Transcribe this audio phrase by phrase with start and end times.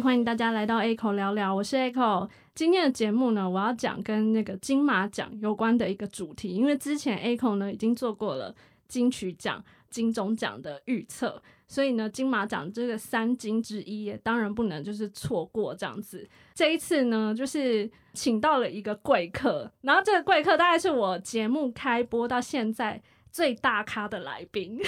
[0.00, 2.28] 欢迎大家来到 A 口聊聊，我是 A 口。
[2.54, 8.54] 今天的节目呢，我要讲跟那个金马奖有关的一个主题，因为之前 A 口呢已经做过了
[8.88, 16.28] 金曲奖、金钟奖的预测，所以呢，金马奖这个三金之一，也当然不能就是错过这样子。
[16.54, 23.02] 这一次呢，就是请到了一个贵客，然后这个贵客大概是我节目开播到现在。
[23.32, 24.78] 最大咖的来宾，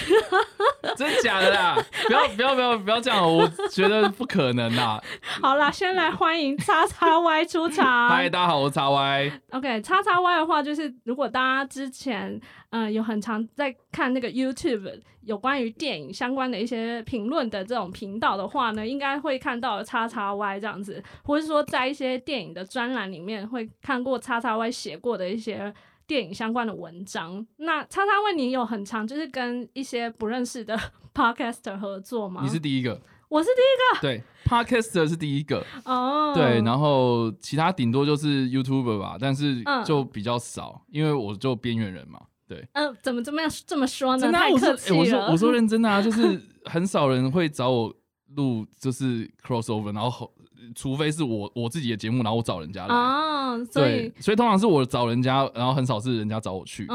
[0.95, 1.75] 真的假的啦？
[2.05, 5.01] 不要 不要不要不要这样，我觉得不可能啦。
[5.41, 8.07] 好啦，先来欢迎叉叉 Y 出场。
[8.07, 9.31] 嗨，大家好，我是叉 Y。
[9.49, 25.73] OK，叉叉 Y 的话，就是如果大家之前嗯有很常在看那个 YouTube 有关于电影相关的一些评论的这种频道的话呢，应该会看到叉叉 Y 这样子，或是说在一些电影的专栏里面会看过叉叉 Y 写过的一些。
[26.07, 30.79] 电影相关的文章，那叉叉问你有很长，就是跟一些不认识的
[31.13, 32.41] podcaster 合作吗？
[32.43, 44.31] 你是第一个，我是第一个，对，podcaster 是第一个，哦，对，然后其他顶多就是 YouTuber 吧，但是就比较少，因为我就边缘人嘛，对，嗯，怎么怎么样这么说呢？
[44.31, 47.93] 太客气了，我说 我说认真的啊，就是很少人会找我
[48.35, 50.31] 录，就是 crossover，然后。
[50.73, 56.87] 除非是我我自己的节目，然后我找人家来，对，所以通常是我找人家，然后很少是人家找我去，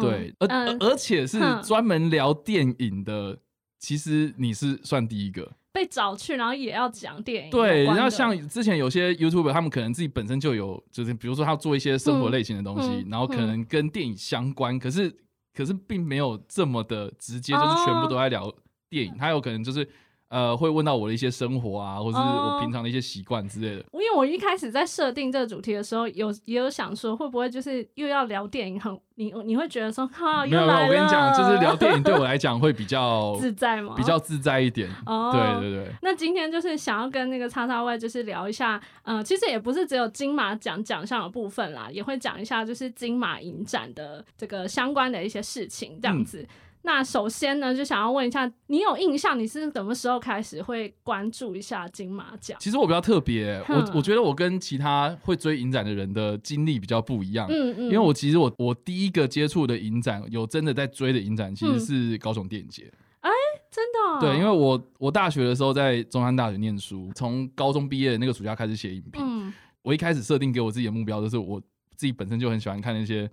[0.00, 0.48] 对，而
[0.80, 3.38] 而且是专门聊电影的，
[3.78, 5.52] 其实你是算第一个。
[5.72, 15.12] 被找去，然后也要讲电影，对，然后像之前有些 YouTube，他们可能自己本身就有，就是比如说他做一些生活类型的东西，然后可能跟电影相关，可是
[15.52, 18.52] 可是并没有这么的直接，就是全部都在聊
[18.88, 19.88] 电影，他有可能就是。
[20.28, 23.84] 呃，会问到我的一些生活啊，或者是我平常的一些习惯之类的。
[23.92, 33.94] 因为我一开始在设定这个主题的时候，有也有想说，会不会就是又要聊电影，很你你会觉得说，哈，没有，我跟你讲，就是聊电影 对我来讲会比较自在嘛？
[33.96, 34.90] 比较自在一点。
[35.06, 35.92] 哦，对对对。
[36.02, 46.44] 那今天就是想要跟那个叉叉 Y 就是聊一下，呃，其实也不是只有金马奖奖项的部分啦，也会讲一下就是金马影展的这个相关的一些事情，这样子。
[46.86, 52.58] 那首先呢，就想要问一下，你有印象你是什么时候开始会关注一下金马奖？
[52.60, 57.46] 其实我比较特别，我我觉得我跟其他会追影展的人的经历比较不一样。
[57.48, 62.92] 嗯嗯，因为我其实我我第一个接触的影展，有真的在追的影展，其实是高雄电影节。
[63.20, 63.30] 哎，
[63.70, 64.20] 真的？
[64.20, 69.22] 对，因为我我大学的时候在中山大学念书，从高中毕业那个暑假开始写影评。
[69.24, 71.58] 嗯，我一开始设定给我自己的目标，就是我
[71.96, 73.30] 自己本身就很喜欢看那些。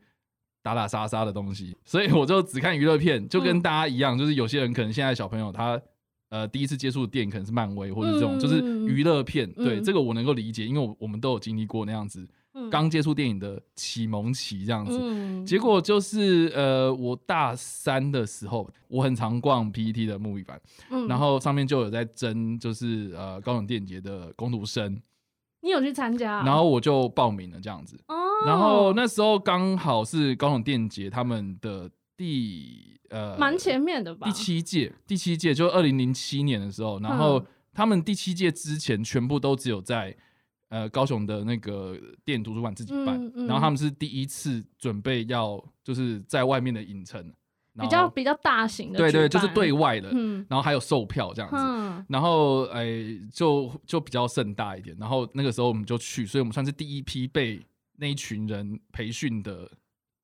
[0.64, 5.82] 打打杀杀的东西，所以我就只看娱乐片，就跟大家一样，就是有些人可能现在小朋友他
[6.30, 12.28] 呃第一次接触电影可能是漫威或者这种就是娱乐片，对这个我能够理解，因为我我们都有经历过那样子
[12.70, 15.00] 刚接触电影的启蒙期这样子。
[15.46, 20.62] 结果就是呃我大三的时候，我很常逛 PET 的木鱼版，
[21.08, 25.02] 然后上面就有在争，就是呃高雄电影节的攻读生。
[25.62, 26.44] 你有去参加？
[26.44, 27.96] 然后我就报名了这样子。
[28.08, 28.16] 哦。
[28.46, 34.26] 然后那时候刚好是高雄电节他们的第呃，蛮前面的吧？
[34.26, 40.16] 第七届，第七届就二零零七年的时候，然后他们第七届之前全部都只有在
[40.70, 47.32] 呃高雄的那个电影图书馆自己办，然后他们是第一次准备要就是在外面的影城。
[47.81, 50.09] 比较比较大型的，对对，就是对外的，
[50.47, 52.86] 然后还有售票这样子，然后哎，
[53.34, 54.96] 就就比较盛大一点。
[55.00, 57.59] 然后那个时候我们就去，所以我们算是第一批被
[57.97, 59.70] 那一群人培训的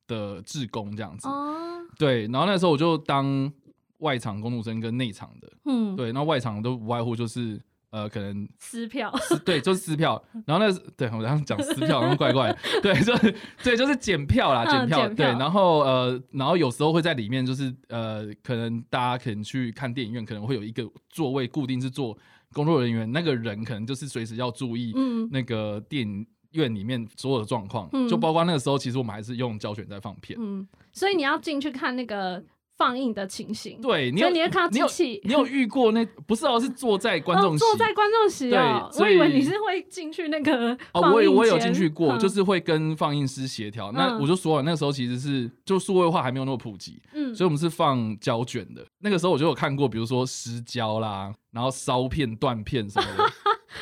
[0.08, 1.28] 的志工这样子。
[1.28, 3.52] 哦，对，然后那时候我就当
[3.98, 7.62] 外场工读生跟内场的，嗯，对，那外场都无外乎就是。
[7.90, 9.14] 呃，可能撕票，
[9.46, 10.22] 对，就是撕票。
[10.46, 12.54] 然后那对我刚刚讲撕票，然后怪怪，
[12.84, 15.08] 对，就是对，就是检票啦，检票。
[15.08, 22.18] 对，然后呃，然后有时候会在里面，就是呃，可能大家可能去看电影院，可能会有一个座位固定是坐
[22.52, 24.94] 工作人员，那个人可能就是随时要注意
[25.32, 30.38] 那个电影院里面所有的状况，就包括那个时候，其实我们还是用胶卷在放片。
[30.42, 32.44] 嗯，所以你要进去看那个。
[32.78, 38.90] 放映的情形，对，你有你看机器， 你有遇过那不是哦，是坐在观众席，坐在观众席哦。
[39.00, 43.92] 我以为你是会进去那个哦，我也我有进去过，就是会跟放映师协调。
[43.92, 48.86] 那我就说了，那个时候其实是就数位化还没有那么普及，嗯，所以我们是放胶卷的。
[49.00, 53.32] 那个时候我就有看过，比如说失胶啦，然后烧片断片什么的。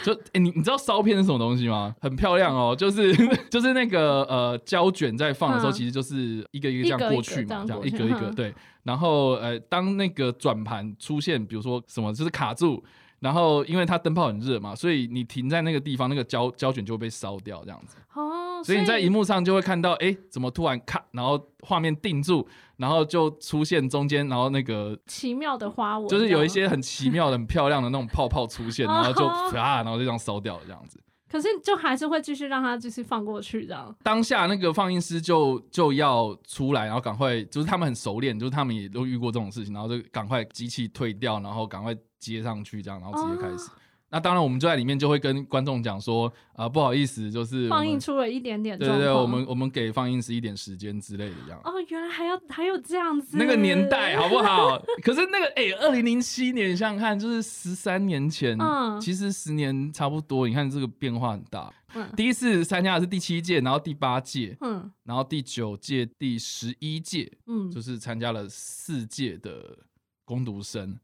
[0.06, 1.96] 就哎，你你知道烧片是什么东西吗？
[2.00, 3.12] 很漂亮哦，就是
[3.50, 8.54] 就是那个呃胶卷在放的时候，其实就是一个一个这样过去嘛，这样一格一格对。
[8.84, 12.84] 然后呃，当那个转盘出现，比如说什么就是卡住，
[13.20, 17.98] 然后因为它灯泡很热嘛，所以你停在那个地方，那个胶胶卷就会被烧掉这样子。
[18.14, 22.48] 哦，所以你在荧幕上就会看到，哎，怎么突然咔，然后画面定住，
[22.78, 29.26] 然后就出现中间，然后那个奇妙的花纹，就是有一些很奇妙、很漂亮的那种泡泡出现， 然后就
[29.58, 31.00] 啊，然后就这样烧掉了这样子。
[31.28, 33.94] 可是就还是会继续让它继续放过去这样。
[34.04, 43.70] 当下那个放映师就就要出来，然后赶快，就是他们很熟练，就是他们也都遇过这种事情，然后就赶快机器退掉，然后赶快接上去这样，然后直接开始。
[44.12, 51.60] 那当然，我们就在里面就会跟观众讲说，啊，不好意思，就是放映出了一点点，对对对，我们我们给放映师一点时间之类的这样。
[51.66, 54.82] 哦，原来还要还有这样子，那个年代好不好？
[55.04, 60.48] 可是那个哎，二零零七年，想想看，就是十三年前，嗯，其实十年差不多。
[60.48, 61.74] 你看这个变化很大。
[61.96, 69.78] 嗯，第一次参加的是第七届，然后第八届，嗯，然后第九届、第十一届，嗯，就是参加了四届的
[70.24, 70.98] 攻读生。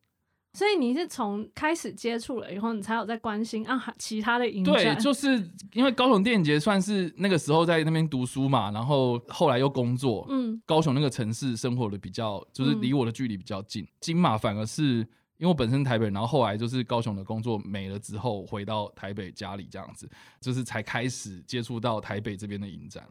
[0.53, 4.73] 所以你是从开始接触了以后，你才有在关心啊其他的影展。
[4.73, 5.29] 对，就是
[5.73, 10.25] 因为高雄电影节算是那个时候在那边读书嘛，然后后来又工作。
[10.29, 13.87] 嗯，高雄那个城市生活的比较，就是离我的距离比较近。
[14.01, 14.97] 金马反而是
[15.37, 20.09] 因为我本身台北，然后后来就是高雄的工作没了之后，回到台北家里这样子，
[20.41, 23.07] 就是才开始接触到台北这边的影展。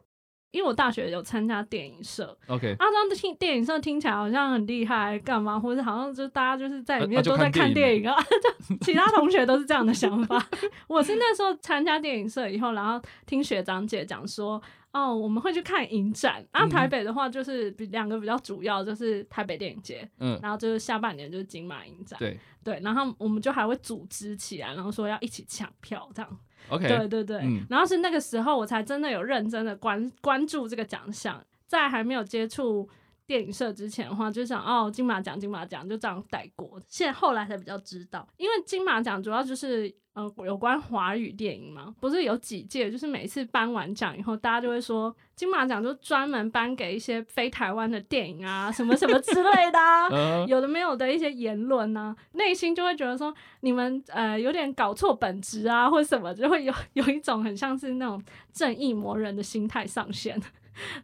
[0.51, 5.59] 因为我大学有参加电影社，OK，啊，这样听电影社听起来好像很厉害，干嘛？
[5.59, 8.17] 或者好像就大家就是在里面都在看电影啊，
[8.69, 10.45] 就其他同学都是这样的想法。
[10.89, 14.61] 我是那时候参加电影社以后，然后听学长姐讲说，
[14.93, 16.45] 哦，我们会去看影展。
[16.51, 26.39] 啊，台北的话就是比两个比较主要，就是台北电影节，嗯，然后就是下半年就是金马影展，对对，然后我们就还会组织起来，然后说要一起抢票这样。
[26.71, 27.37] OK，对对对，
[27.69, 32.89] 然后是那个时候我才真的有认真的关关注这个奖项，在还没有接触
[33.27, 39.95] 电影社之前的话，就想哦金马奖金马奖就这样带过，现在后来才比较知道，因为金马奖主要就是。
[40.21, 41.95] 呃，有关华语电影吗？
[42.01, 60.41] 不是有几届，就是每次颁完奖以后，大家就会说金马奖就专门颁给一些非台湾的电影啊，什么什么之类的， 有的没有的一些言论呢，内心就会觉得说你们呃有点搞错本质啊，或者什么，就会有有一种很像是那种正义魔人的心态上线。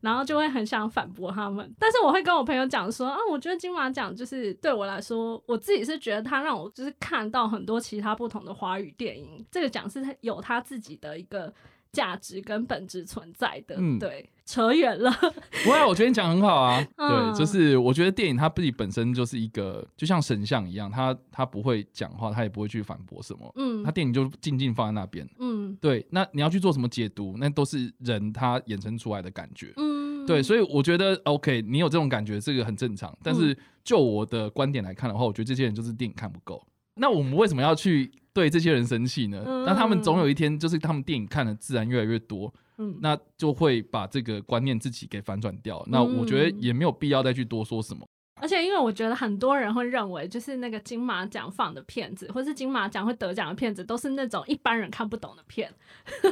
[0.00, 11.52] 然后就会很想反驳他们，但是我会跟我朋友讲说啊，我觉得金马奖就是对我来说，我自己是觉得它让我就是看到很多其他不同的华语电影，这个奖是有它自己的一个。
[11.96, 15.10] 价值跟本质存在的，嗯，对，扯远了。
[15.64, 16.86] 不会，我觉得你讲很好啊。
[16.94, 23.50] 对，就是我觉得电影它自己本身就是一个，就像神像一样，它它不会讲话，它也不会去反驳什么。
[23.56, 25.26] 嗯，它电影就静静放在那边。
[25.38, 26.06] 嗯，对。
[26.10, 29.72] 那你要去做什么解读，那都是人他衍生出来的感觉。
[29.78, 30.42] 嗯，对。
[30.42, 33.16] 所以我觉得 OK，你有这种感觉，这个很正常。
[33.22, 36.62] 但是就我的观点来看的话，我觉得这些人就是电影看不够。
[36.96, 38.12] 那我们为什么要去？
[38.36, 39.42] 对这些人生气呢？
[39.64, 45.82] 那他们总有一天，就是他们电影看的自然越来越多，嗯，那就会把这个观念自己给反转掉。
[45.88, 48.06] 那我觉得也没有必要再去多说什么。
[48.42, 55.72] 而且，因为我觉得很多人会认为，就是那个金马奖放的片子，或是金马奖会得奖的片子，都是那种一般人看不懂的片。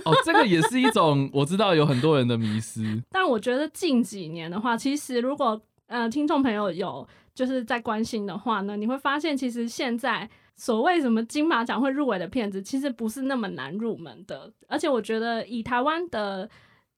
[0.04, 3.02] 哦，这个也是一种我知道有很多人的迷失。
[3.08, 10.28] 但我觉得近几年的话，其实如果呃听众朋友有就是在关心的话呢，你会发现其实现在。
[10.56, 16.48] 所谓什么金马奖会入围的片子，其实不是那么难入门的，而且我觉得以台湾的。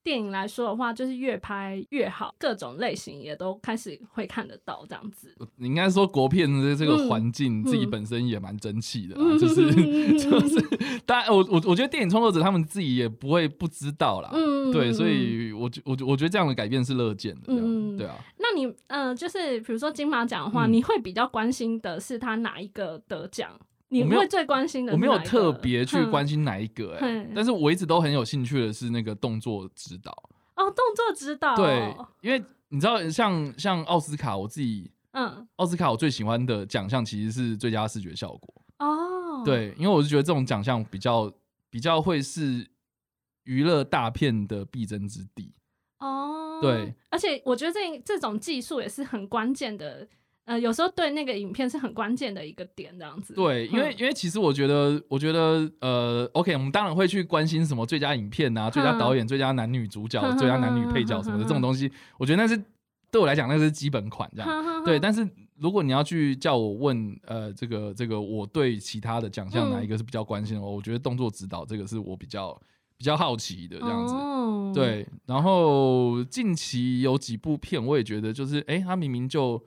[0.07, 5.35] 电影来说的话，就是越拍越好，各种类型也都开始会看得到这样子。
[5.57, 9.69] 你应该说国片的这个环境自己本身也蛮争气的，就是
[10.17, 18.15] 就是，当然我我我觉得电影创作者他们自己也不会不知道啦，嗯对，所以我我我觉得这样的改变是乐见的，嗯，对啊。
[18.37, 23.51] 那你嗯，就是比如说金马奖的话，你会比较关心的是他哪一个得奖？
[23.89, 24.93] 你会最关心的？
[24.93, 30.11] 我没有特别去关心哪一个哎，但是我一直都很有兴趣的是那个动作指导
[30.55, 41.31] 哦，动作指导对，因为你知道像像奥斯卡，我自己嗯，奥斯卡我最喜欢的奖项其实是最佳视觉效果哦，对，因为我是觉得这种奖项比较
[41.69, 42.67] 比较会是
[43.43, 45.53] 娱乐大片的必争之地
[45.99, 50.07] 哦，对，而且我觉得这这种技术也是很关键的。
[50.47, 53.33] 呃，有时候对那个影片是很关键的一个点，这样子。
[53.33, 62.57] 对，因为因为其实我觉得，我觉得呃，OK，我们当然会去关心什么最佳影片啊、最佳导演、最佳男女主角、最佳男女配角什么的这种东西，我觉得那是
[63.11, 64.85] 对我来讲那是基本款这样。
[64.85, 65.27] 对，但是
[65.57, 72.57] 如果你要去叫我问，呃，这个这个我对其他的奖项哪一个是比较关心的，我觉得动作指导这个是我比较
[72.97, 74.15] 比较好奇的这样子。
[74.73, 79.61] 对，然后近期有几部片，我也觉得就是，哎，他明明就。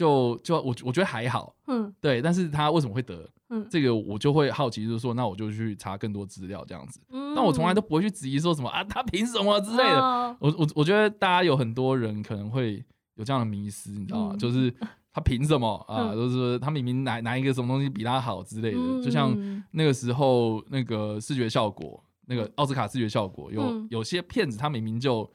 [0.00, 3.28] 就就我我觉得还好，嗯，对，但是他为什么会得？
[3.50, 6.98] 嗯，这个我就会好奇，就是说，那我就去查更多资料这样子。
[7.10, 10.00] 嗯，但我从来都不会去质疑说什么啊，他凭什么之类的。
[10.40, 12.82] 我我我觉得大家有很多人可能会
[13.16, 14.36] 有这样的迷失，你知道吗？
[14.38, 14.74] 就是
[15.12, 16.14] 他凭什么啊？
[16.14, 19.02] 就是他明明拿拿一个什么东西比他好之类的。
[19.02, 19.36] 就像
[19.72, 25.30] 那个时候那个视觉效果，那个奥斯卡视觉效果，有有些片子他明明就。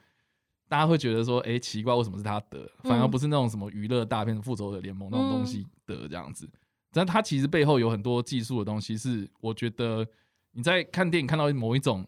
[0.68, 6.50] 大家会觉得说，哎，奇怪，为什么是他得，反而不是那种什么娱乐大片《复仇者联盟》那种东西得这样子？
[6.92, 10.08] 但他其实背后有很多技术的东西，是我觉得
[10.54, 12.06] 你在看电影看到某一种，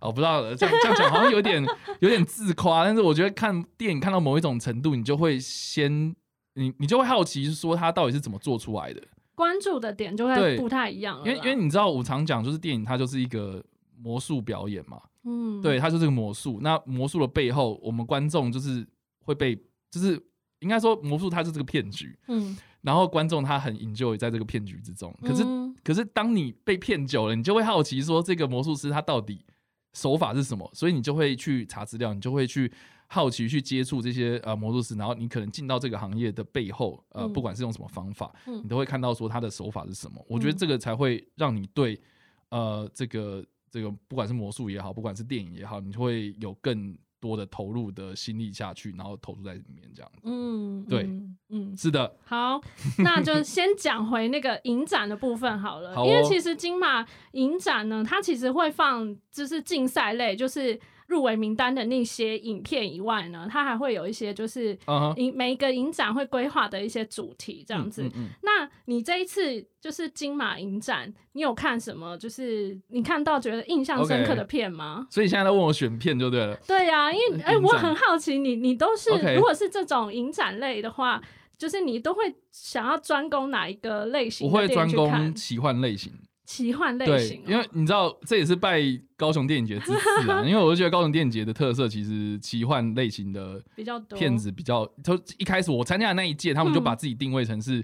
[0.00, 1.64] 哦不知道这样这样讲好像有点
[2.00, 6.14] 有点自夸，但是我觉得看电影看到某一种程度，你就会先
[6.54, 9.02] 你你就会好奇说他到底是怎么做出来的，
[9.34, 11.18] 关注的点就会不太一样。
[11.24, 13.64] 因为因为你知道，我常讲就是电影它就是一个
[13.96, 15.00] 魔术表演嘛。
[15.24, 16.58] 嗯，对，它就是个魔术。
[16.62, 18.86] 那魔术的背后，我们观众就是
[19.20, 19.54] 会被，
[19.90, 20.20] 就是
[20.60, 22.18] 应该说魔术它是这个骗局。
[22.28, 25.14] 嗯，然后观众他很 enjoy 在这个骗局之中。
[25.22, 25.44] 可是，
[25.84, 29.44] 可是当你被骗久了，你就会好奇说，这个魔术师他到底
[29.92, 30.68] 手法是什么？
[30.74, 32.72] 所以你就会去查资料，你就会去
[33.06, 40.24] 好奇去接触这些呃魔术师，然后你可能进到这个行业的背后，呃，不管是用什么方法，你都会看到说他的手法是什么。
[40.28, 42.00] 我觉得这个才会让你对
[42.48, 43.44] 呃这个。
[43.72, 50.20] 这个不管是魔术也好，不管是电影也好，你会有更多的投入的心力下去，然后投入在里面这样子。
[50.24, 51.08] 嗯，对，
[51.48, 52.14] 嗯，是的。
[52.24, 52.60] 好，
[52.98, 60.78] 那就先讲回那个影展的部分好了，因为其实金马影展呢，它其实会放就是竞赛类，就是。
[61.12, 64.76] 入围名单的那些影片以外呢，它还会有一些就是
[65.16, 68.02] 影每一个影展会规划的一些主题这样子。
[68.40, 72.16] 那你这一次就是金马影展，你有看什么？
[72.16, 75.06] 就是你看到觉得印象深刻的片吗？
[75.10, 76.56] 所以现在在问我选片就对了。
[76.66, 81.22] 对呀，因为哎，我很好奇，你你都是如果是这种影展类的话，
[81.58, 84.46] 就是你都会想要专攻哪一个类型？
[84.48, 86.10] 我会专攻奇幻类型。
[86.52, 88.78] 奇幻类型，因为你知道这也是拜
[89.16, 90.44] 高雄电影节之赐啊。
[90.44, 94.84] 因为我就觉得高雄电影节的特色，其实奇幻类型的比较多片子比较。
[95.02, 97.82] 就一开始我参加的那一届，他们就把自己定位成是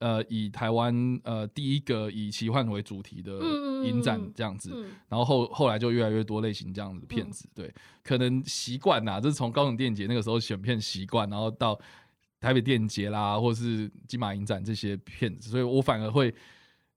[0.00, 3.38] 呃以台湾呃第一个以奇幻为主题的
[3.84, 4.72] 影展这样子。
[5.08, 7.48] 然后后后来就越来越多类型这样子的片子。
[7.54, 7.72] 对，
[8.02, 11.78] 可能习惯呐，就是从高雄电影节那个时候选片习惯，然后到
[12.40, 16.34] 台北电影节啦，或是金马影展这些片子，所以我反而会。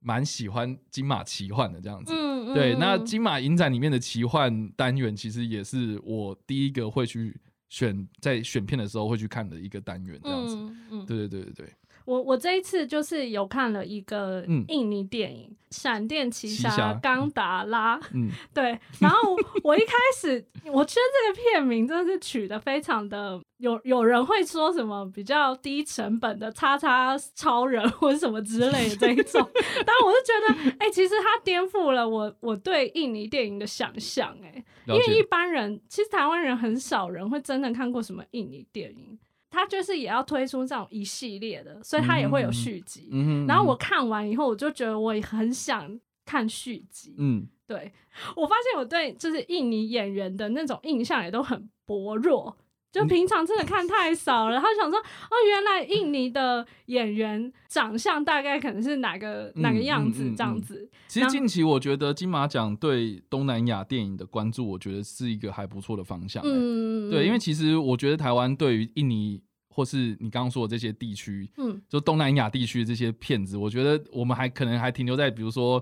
[0.01, 2.13] 蛮喜欢金马奇幻的这样子，
[2.53, 2.75] 对。
[2.75, 7.39] 那金马影展里面的奇幻单元，其实也是我第一个会去
[7.69, 10.57] 选，在选片的时候会去看的一个单元，这样子。
[11.05, 11.73] 对对对对对。
[12.11, 18.77] 我我这一次就是有看了一个印尼电影《闪电奇侠冈达拉》，嗯， 对。
[18.99, 29.41] 然后我一开始我觉得这个片名真的是取得非常的有有人会说什么比较低成本的“叉叉超人”或者什么之类的这一种，
[29.85, 30.33] 但我就觉
[30.69, 39.17] 得，哎，其实它颠覆了我我对印尼电影的想象，哎，因为一般人其实台湾人很少人会真的看过什么印尼电影。
[39.51, 43.09] 他就是也要推出这种一系列的，所以他也会有续集。
[43.47, 47.13] 然后我看完以后，我就觉得我也很想看续集。
[47.19, 47.91] 嗯，对
[48.35, 52.57] 我发现我对就是印尼演员的那种印象也都很薄弱。
[52.91, 60.89] 就平常真的看太少了，他想说哦，原来印尼的演员长相大概可能是哪个哪个样子这样子。
[61.07, 66.43] 其实近期我觉得金马奖对东南亚电影的关注，我觉得是一个还不错的方向。
[66.45, 75.79] 嗯，对，因为其实我觉得台湾对于印尼或是你刚刚说的这些地区，嗯，就东南亚地区的这些片子，我觉得我们还可能还停留在比如说，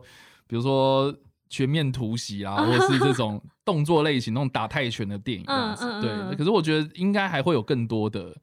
[0.47, 1.11] 比如说。
[1.49, 6.35] 全面突袭啊， 或是这种动作类型、那种打泰拳的电影这样子，对。
[6.35, 8.35] 可是我觉得应该还会有更多的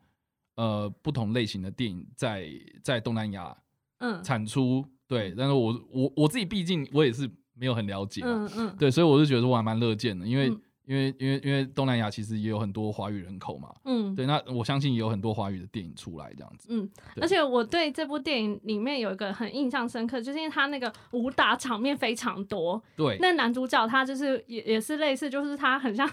[0.57, 2.49] 呃不同类型的电影在
[2.83, 3.57] 在东南亚
[3.99, 5.33] 嗯产出，对。
[5.37, 10.53] 但是我我我自己毕竟我也是没有很了解，嗯嗯，对，所以我是觉得我还蛮乐见的，因为。
[10.87, 16.89] 因为因为因为东南亚其实也有很多华语人口嘛，嗯，对，那我相信也有很多华语的电影出来这样子，嗯，
[17.21, 26.09] 而且我对这部电影里面有一个很印象深刻，就是因为他那个武打场面非常多，对，那男主角他就是也也是类似，就是他很像。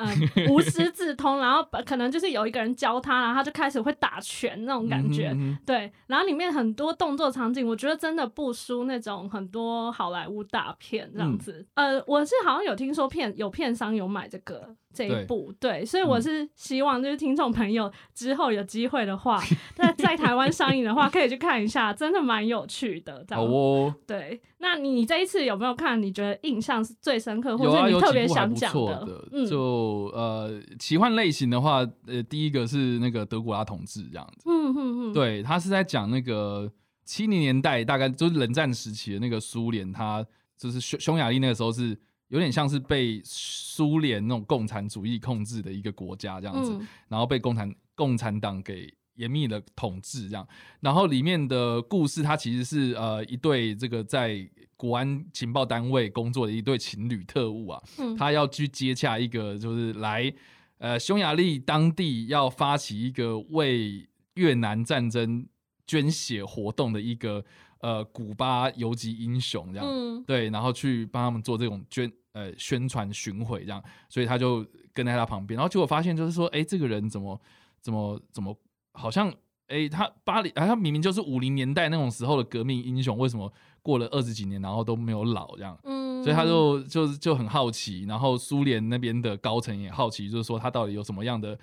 [0.00, 5.92] 嗯，无师自通，然后可能就是有一个人教他，然后他就开始会打拳那种感觉，对。
[6.06, 11.66] 然后里面很多动作场景，我觉得真的不输那种很多好莱坞大片这样子。
[11.74, 14.74] 呃，我是好像有听说片有片商有买这个。
[14.92, 19.40] 这一部对，所以我是希望就是听众朋友之后有机会的话，
[19.76, 23.24] 那在台湾上映的话，可以去看一下，真的蛮有趣的。
[23.30, 26.00] 好哦，对，那你这一次有没有看？
[26.00, 29.22] 你觉得印象是最深刻，或者你特别想讲的？
[29.48, 34.50] 就呃，奇幻类型的话，呃，第一个是那个德古拉同志这样子。
[34.50, 36.70] 嗯嗯嗯，对他是在讲那个
[37.04, 40.24] 七零年代大概就是冷战时期的那个苏联，他
[40.58, 41.96] 就是匈匈牙利那个时候是
[42.30, 50.44] 有点像是被苏联那种共产主义控制的一个国家这样子，然后被共产共产党给严密的统治这样。
[50.80, 57.82] 然后里面的故事，它其实是呃一对这个在国安情报单位工作的一对情侣特务啊，
[58.18, 60.32] 他要去接洽一个就是来
[60.78, 65.46] 呃匈牙利当地要发起一个为越南战争。
[65.86, 67.44] 捐血活动的一个
[67.80, 77.40] 呃古巴游击英雄这样，对，然后去帮他们做这种捐呃宣传巡回这样，所以他就跟在他旁边，然后结果发现就是说，哎，这个人怎么
[77.80, 78.56] 怎么怎么
[78.92, 79.32] 好像
[79.68, 85.78] 哎他巴黎，啊他明明就是五零年代那种时候的革命英雄，为什么过了二十几年然后都没有老这样？
[85.84, 91.58] 嗯，所以他就就就很好奇，然后苏联那边的高层也好奇，就是说他到底有什么样的。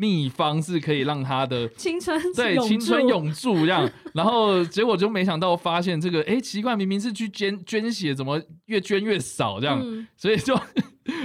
[0.00, 9.78] 秘方是可以让他的青春对青春永驻这样， 然后结果就没想到发现这个哎奇怪，明明是去捐捐血，怎么越捐越少这样？
[10.16, 10.56] 所以就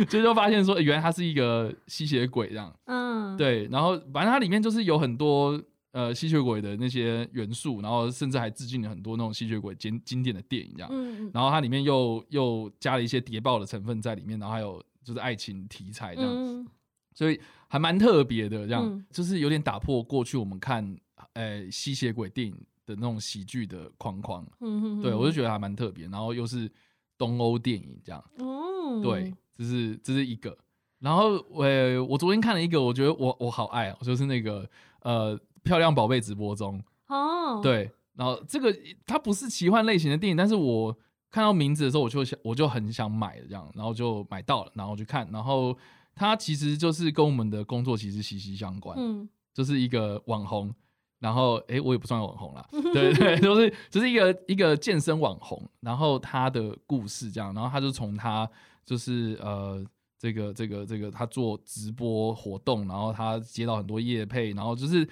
[0.09, 2.69] 所以 就发现说，原来他是一个吸血鬼这样。
[2.87, 5.57] 嗯，对，然后反正它里面就是有很多
[5.93, 10.89] 呃吸血鬼的那些元素，然后甚至还致敬了很多那种吸血鬼经经典的电影这样。
[10.91, 16.67] 嗯，然后它里面又又加了一些谍报的成分在里面，然后还有就是爱情题材这样，
[17.13, 17.39] 所以。
[17.67, 20.95] 还蛮特别的，这样就是有点打破过去我们看
[21.33, 22.53] 呃吸血鬼电影
[22.85, 24.45] 的那种喜剧的框框。
[24.61, 26.71] 嗯对我就觉得还蛮特别，然后又是
[27.17, 28.23] 东欧电影这样。
[28.37, 30.57] 哦，对，这是这是一个。
[30.99, 31.65] 然后我
[32.07, 34.67] 我昨天看了一个，我觉得我我好爱，就是那个
[35.01, 36.81] 呃漂亮宝贝直播中。
[37.07, 40.95] 哦，对，然后这个它不是奇幻类型的电影，但是我
[41.29, 45.77] 看到名字的时候，我就想我就很想买这样，然后就买到了，然后去看，然后。
[46.15, 50.73] 他其实就是跟我们的工作其实息息相关，嗯，就是一个网红，
[51.19, 58.49] 然后哎，我也不算网红啦， 对对，就是就是一个一个健身网红，然后他的故事这样，然后他就从他
[58.85, 59.85] 就是呃
[60.17, 65.05] 这个这个这个他做直播活动，然后他接到很多业配，然后就是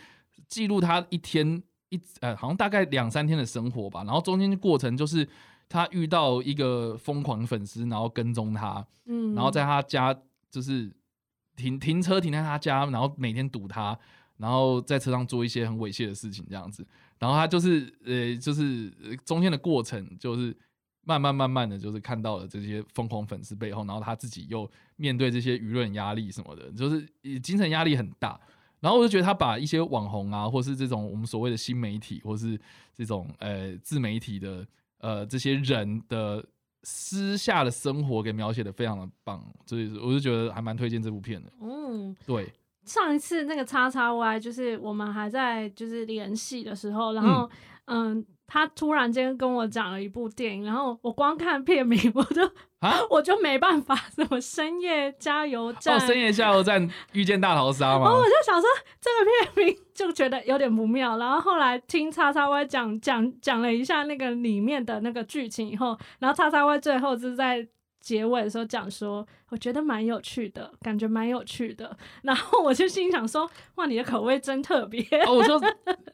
[0.47, 5.27] 记录他一天一呃好像大概两三天的生活吧，然后中间过程就是
[5.67, 10.17] 他遇到一个疯狂粉丝，然后跟踪他，嗯，然后在他家。
[10.53, 10.95] 就是
[11.55, 13.97] 停停车停在他家，然后每天堵他，
[14.37, 16.85] 然后在车上做一些很猥亵的事情，这样子。
[17.17, 18.91] 然后他就是呃，就是
[19.25, 20.55] 中间的过程，就是
[21.01, 27.03] 慢慢慢慢的就是看到了这些疯狂粉丝背后，然后他自己又面对这些舆论压力什么的，就是
[27.39, 28.39] 精神压力很大。
[28.79, 32.59] 然后我就觉得他把一些网红啊，或是这种我们所谓的新媒体，或是
[32.93, 34.67] 这种呃自媒体的
[34.99, 36.45] 呃这些人的。
[36.83, 41.51] 私下的生活给描写的非常的棒，所以我就觉得还蛮推荐这部片的。
[41.61, 42.53] 嗯，对。
[42.85, 47.49] 上一次那个叉叉 Y 就是我们还在就是联系的时候，然后
[47.85, 48.25] 嗯。
[48.47, 52.43] 他突然间跟我讲了一部电影，然后我光看片名 我就
[52.79, 55.95] 啊， 我就没办法，什么深夜加油站？
[55.95, 58.05] 哦，深夜加油站遇见大逃杀 吗？
[58.05, 58.69] 然后我就想说
[59.01, 67.67] 这个片名就觉得有点不妙，然后后来听叉叉 Y 讲讲讲了一下那个里面的那个剧情以后，然后叉叉 Y 最后是在。
[68.03, 71.97] 结尾的时候讲说，我觉得蛮有趣的，感觉蛮有趣的。
[72.21, 75.01] 然后我就心想说，哇，你的口味真特别。
[75.25, 75.57] 哦，我说，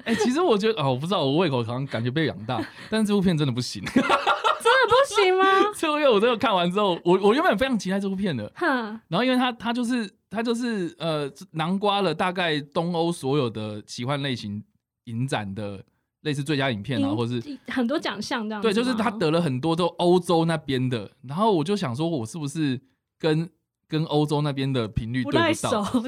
[0.06, 3.84] 哎，其实我觉得，哦，我不知道，我胃口好像感觉被养大， 但是这部片真的不行。
[3.92, 5.46] 真的不行吗？
[5.76, 8.52] 这部片我这个看完之后，我我原本非常期待这部片的。
[8.56, 8.68] 哼。
[9.08, 14.64] 然后因为它它就是它就是呃囊括了大概东欧所有的奇幻类型
[15.06, 15.84] 影展的。
[16.22, 18.62] 类似最佳影片啊，或是很多奖项这样。
[18.62, 22.80] 对，就是他得了很多都欧洲那边的，然后我就想说，我是不是
[23.18, 23.50] 跟
[23.88, 26.02] 跟欧洲那边的频率对不到？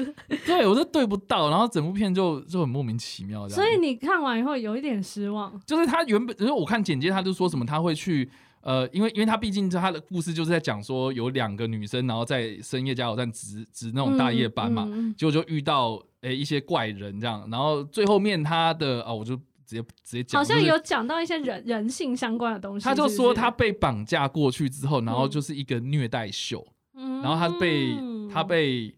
[0.44, 3.48] 对，我是对不到，然后整部片就就很莫名其妙。
[3.48, 5.58] 所以你看完以后有一点失望。
[5.66, 19.40] 就是他原本，因为我看简介，他就说什么他会去呃，因为因为他毕竟他的故事就是在讲说有两个女生，然后在深夜加油站值值那种大夜班嘛，结果就遇到诶一些怪人这样，然后最后面他的啊，我就。
[19.72, 22.84] 直接直接讲，好像有讲到一些人人性相关的东西。
[22.84, 27.96] 他就说他被绑架过去之后，然后就是一个虐待秀，然后他被
[28.32, 28.94] 他被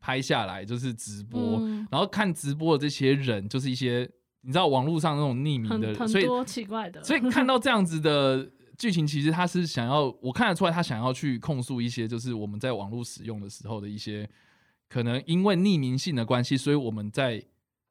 [0.00, 1.60] 拍下来，就是直播，
[1.90, 4.08] 然后看直播的这些人，就是一些
[4.42, 7.02] 你知道网络上那种匿名的，所以奇怪的。
[7.02, 14.28] 所以看到这样子的剧情，其实他是想要，我看得出来，他想要去控诉一些，就是我们在网络使用的时候的一些
[14.88, 17.44] 可能因为匿名性的关系，所以我们在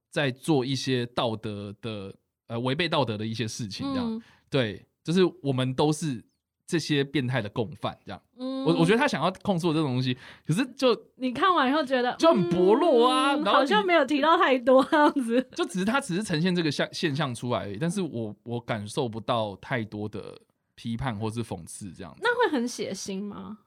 [0.09, 2.15] 在做一些道德的。
[2.47, 6.23] 呃，违背道德的一些事情，这样对，就是我们都是
[6.65, 8.21] 这些变态的共犯，这样。
[8.37, 15.41] 我我觉得他想要控诉这种东西，可是就你看完以后觉得就很薄弱啊，然后好像没有提到太多这样子。
[15.55, 20.37] 就只是他只是呈现这个现现象出来而已，但是我我感受不到太多的
[20.75, 22.13] 批判或是讽刺这样。
[22.21, 23.59] 那会很血腥吗？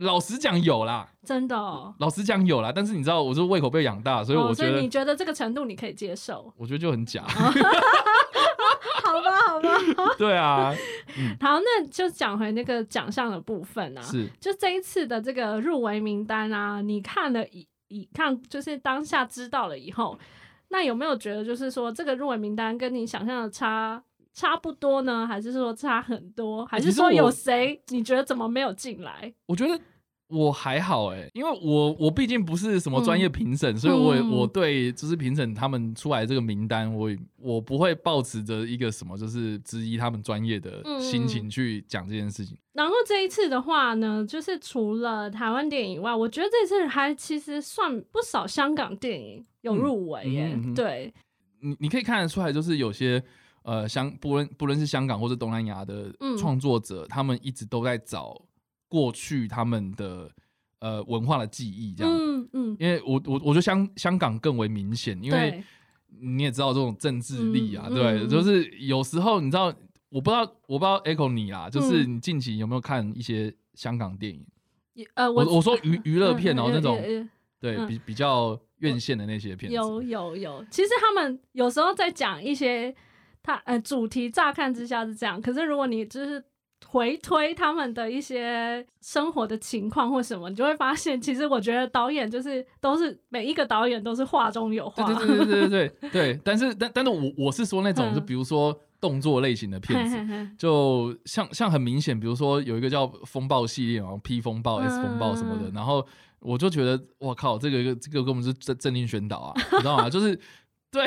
[0.00, 1.56] 老实讲有啦，真的。
[1.56, 1.94] 哦。
[1.98, 6.52] 老实讲有啦，但是你知道，我是胃口被养大，所以我觉得你觉得这个程度你可以接受？
[6.56, 7.22] 我觉得就很假。
[9.02, 10.14] 好吧，好吧。
[10.16, 10.74] 对啊。
[11.40, 14.00] 好，那就讲回那个奖项的部分啊。
[14.00, 14.26] 是。
[14.40, 20.18] 就这一次的这个入围名单啊，你看了以以看，就是当下知道了以后，
[20.68, 25.26] 那有没有觉得就是说这个入围名单跟你想象的差差不多呢？
[25.26, 26.64] 还是说差很多？
[26.66, 29.34] 还是说有谁你觉得怎么没有进来？
[29.46, 29.78] 我觉得。
[30.30, 42.56] 我还好哎，因为我我毕竟不是什么专业评审，所以我我对就是评审他们出来这个名单，我我不会抱持着一个什么就是质疑他们专业的心情去讲这件事情。
[42.72, 50.56] 然后这一次的话呢，就是除了台湾电影以外，我觉得这次还其实算不少香港电影有入围耶。
[50.76, 51.12] 对，
[51.60, 53.20] 你你可以看得出来，就是有些
[53.64, 58.40] 呃香不论不论是香港或是东南亚的创作者，他们一直都在找。
[58.90, 60.28] 过去他们的
[60.80, 65.62] 呃文化的记忆，这样，嗯嗯，因为我我我觉得香香港更为明显，因为
[66.18, 69.72] 你也知道这种政治力啊，对，就是有时候你知道，
[70.08, 74.44] 我不知道我不知道 Echo 你啦，就是你近期有没有看一些香港电影？
[75.14, 77.00] 呃，我我说娱 娱乐片哦，那种
[77.60, 82.92] 对比比较院线的那些片，有有有，其实他们有时候在讲一些，
[83.40, 86.42] 他呃主题乍看之下是这样，可是如果你就是。
[86.86, 95.04] 回推他们的一些生活的情况或什么，你就会发现，其实我觉得导演就是都是每一个导演都是画中有画。
[95.04, 96.40] 对对对对对对 对。
[96.44, 106.04] 但是但但是我我是说那种，就比如说动作类型的片子，就像像很明显，比如说有一个叫风暴系列啊，P 风暴、S 风暴什么的，然后
[106.40, 110.10] 我就觉得，我靠，这个这个根本是政政令宣导啊，你知道吗？
[110.10, 110.38] 就是
[110.90, 111.06] 对，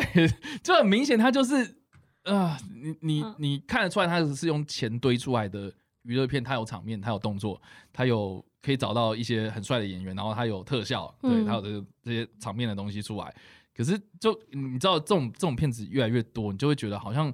[0.64, 1.83] 就很明显，他就是。
[2.24, 5.72] 啊，你你你看得出来，他是用钱堆出来的
[6.04, 13.34] 娱乐片，他有场面，他有动作，他有可以找到一些很帅的演员，然后他有特效，对他有这这些场面的东西出来。
[13.76, 17.34] 可是，就你知道，这种这种片子越来越多，你就会觉得好像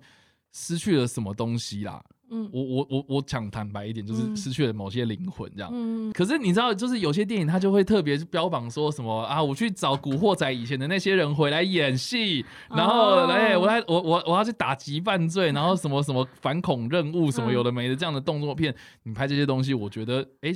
[0.54, 2.04] 失去了什么东西啦。
[2.32, 5.72] 嗯，我我我我讲坦白一点，就是失去了某些灵魂这样。
[5.74, 20.52] 嗯，可是你知道，就是有些电影它就会特别标榜说什么啊，我去找古惑仔以前的那些人回来演戏，然后哎，我来我我我要去打击犯罪，然后什么什么反恐任务什么有的没的这样的动作片，你拍这些东西，我觉得哎，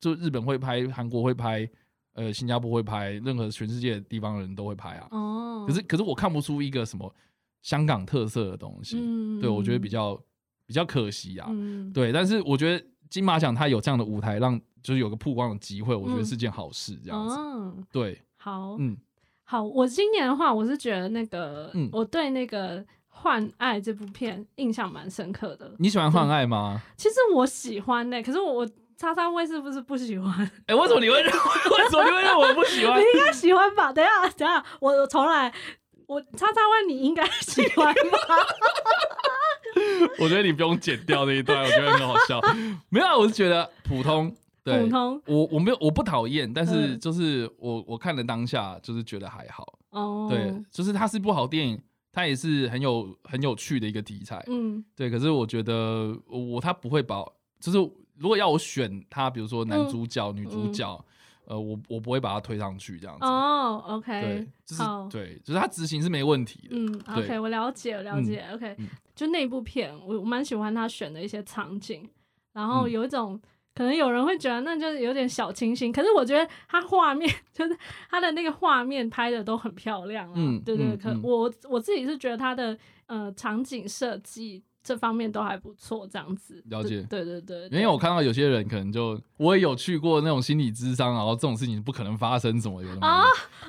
[0.00, 1.68] 就日本会拍，韩国会拍，
[2.14, 5.08] 呃，新加坡会拍，任何全世界的地方的人都会拍啊。
[5.10, 7.12] 哦，可是可是我看不出一个什么
[7.62, 10.20] 香港特色的东西，嗯对我觉得比较。
[10.70, 11.50] 比较可惜啊，
[11.92, 17.36] 对，但是我觉得金马奖它有这样的舞台，让就是有个曝光的机会，我觉得是件好事，这样子。
[17.90, 18.96] 对，好，嗯，
[19.42, 22.78] 好，我今年的话，我是觉得那个，我对那个
[23.08, 25.74] 《幻爱》这部片印象蛮深刻的。
[25.80, 26.80] 你喜欢《幻爱》吗？
[26.96, 28.64] 其实我喜欢呢，可是我
[28.96, 30.48] 叉叉位是不是不喜欢？
[30.66, 31.32] 哎，为什么你会认？
[31.32, 32.96] 为什么你会认我不喜欢？
[32.96, 33.92] 你应该喜欢吧？
[33.92, 35.52] 等下，等下，我重来。
[36.10, 38.18] 我叉叉问你应该喜欢吗？
[40.18, 42.40] 我觉得你不用剪掉那一段，我觉得很好笑。
[42.90, 44.34] 没有，啊我是觉得普通。
[44.64, 45.22] 普通。
[45.26, 49.78] 我我没有，我不讨厌，但是就是我我看了当下就是觉得还好。
[49.90, 50.26] 哦。
[50.28, 54.44] 对，就是它是部好电影，它也是很有很有趣的一个题材。
[54.48, 54.84] 嗯。
[54.96, 57.24] 对，可是我觉得我它不会把，
[57.60, 57.78] 就是
[58.16, 61.04] 如果要我选它，比如说男主角、女主角。
[61.50, 66.76] 呃，我我不会把它推上去这样子哦，OK，对，就是对，就是它执行是没问题的。
[66.76, 68.76] 嗯，OK，我了解，我了解，OK，
[69.16, 72.08] 就那部片，我我蛮喜欢他选的一些场景，
[72.52, 73.40] 然后有一种
[73.74, 77.76] 可能有人会觉得那就是有点小清新，可是我觉得他画面 就是
[78.08, 84.62] 他的那个画面拍的都很漂亮，嗯，对对，可我我自己是觉得他的呃场景设计。
[84.82, 93.22] 这方面都还不错，这样子了解，对对对，因为我看到有些人可能就我也有去过那种心理智商，然后这种事情不可能发生，什么的啊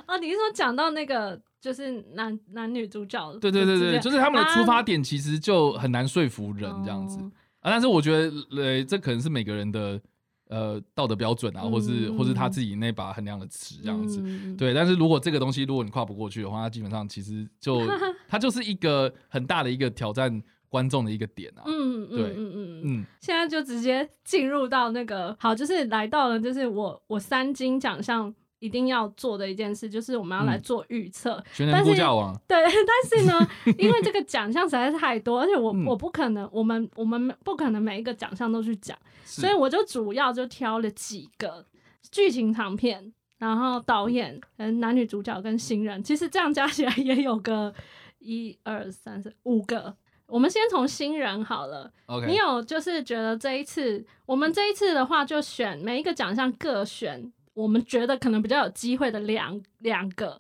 [0.06, 0.18] 啊！
[0.18, 3.34] 你是说讲到那个就是男男女主角？
[3.42, 7.20] 对对对对，就是他们的出发点其实就很难说服人这样子
[7.60, 7.70] 啊。
[7.70, 10.00] 但是我觉得，呃，这可能是每个人的
[10.48, 14.24] 呃道德标准啊，或是或是他自己那把衡量的尺这样子。
[14.56, 17.82] 对，但是如果这个东西如果你跨不过去的话，它基本上其实就
[18.30, 20.42] 它就是一个很大的一个挑战。
[20.72, 31.44] 观众的一个点啊，嗯嗯嗯嗯嗯，现在就直接进入到那个好，就是来到了，就是我我三金奖项一定要做的一件事，就是我们要来做预测。
[31.54, 32.34] 全能估价王。
[32.48, 41.66] 对，但是呢，因为这个奖项实在是太多， 而且我我不可能，我们我们不可能每一个奖项都去讲，所以我就主要就挑了几个
[42.10, 47.74] 剧情长片，然后导演、跟男女主角跟新人，其实这样加起来也有个
[48.20, 49.98] 一二三四五个。
[50.32, 51.92] 我们先从新人好了。
[52.06, 57.32] OK，你有就是觉得这一次，我们这一次的话，就选每一个奖项各选。
[57.54, 60.40] 我们觉得可能比较有机会的两两个，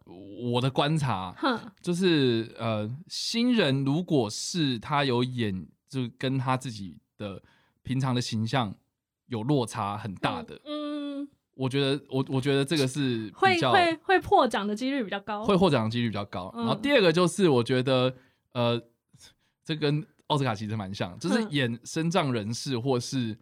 [0.54, 7.43] 我的观察，哼就是呃，新人如果是他有演，就跟他自己的
[7.84, 8.73] 平常的形象
[9.27, 16.49] 有落差很大的，嗯，我觉得我我觉得这个是会会会破奖的几率比较高，会获奖的几率比较高。
[16.56, 18.15] 然后第二个就是我觉得
[18.54, 18.82] 呃，
[19.73, 23.38] 这跟奥斯卡其实蛮像，就是演身障人士或是。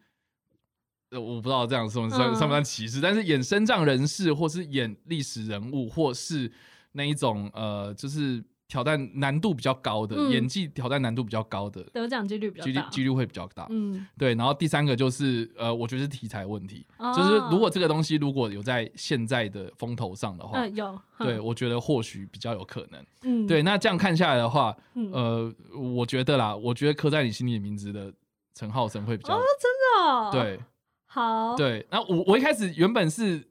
[1.12, 6.52] 呃，我不知道这样算算算不算歧视，但是演身障人士，或是演历史人物，或是
[6.92, 13.66] 那一种呃，就是挑战难度比较高的演技，挑战难度比较高的得奖几率比较大，几率会比较大。
[13.72, 14.36] 嗯，对。
[14.36, 23.06] 然后第三个就是呃，我觉得是题材问题，就是如果这个东西如果有在现在的风头上的话，有，对我觉得或许比较有可能。
[23.24, 23.64] 嗯，对。
[23.64, 24.74] 那这样看下来的话，
[25.12, 28.14] 呃，我觉得啦，我觉得刻在你心里的名字的
[28.54, 29.72] 陈浩生会比较哦，真
[30.06, 30.60] 的对。
[31.08, 33.44] 好，对，那我我一开始原本是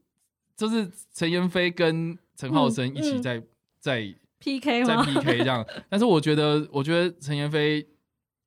[0.55, 3.43] 就是陈妍霏跟陈浩生一起在
[3.81, 7.85] 在 PK 在 PK 这样，但是我觉得我觉得陈妍霏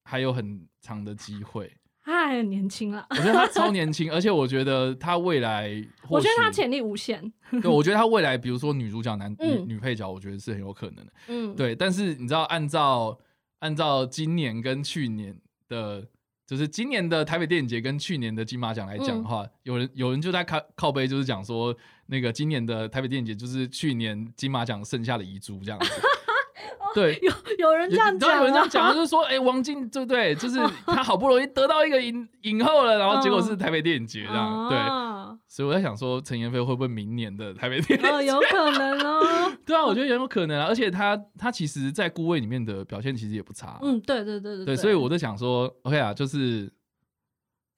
[0.05, 1.70] 还有很长的机会，
[2.02, 5.70] 他还很年轻了，我觉得他超年轻，而且我觉得他未来，
[6.09, 13.18] 我觉得他潜力无限，对，我觉得他未来，比如说女主角、男女女配角，我觉得是很有可能的，嗯，对，但是你知道，按照
[13.61, 15.37] 按照今年跟去年
[15.68, 16.07] 的。
[16.44, 21.74] 就是今年的台北电影节跟去年的金马奖来讲的话，有人有人就在靠靠背，就是讲说
[22.12, 25.90] 那个今年的台北电影节就是去年金马奖剩下的遗珠这样子。
[26.94, 30.35] 对，有有人这样讲，有人这样讲，就是说，哎，王静对不对？
[30.35, 34.79] 就是他好不容易得到一个影影后了，然后结果是台北电影节这样，对。
[35.48, 38.07] 所以我在想说，陈妍霏会不会明年的台北电影？
[38.07, 39.53] 哦，有可能哦。
[39.64, 40.66] 对啊，我觉得也有可能啊。
[40.66, 43.79] 而且他他其实，在顾位里面的表现其实也不差。
[43.83, 44.66] 嗯，对对对对。
[44.66, 46.70] 对，所以我在想说，OK 啊，就是，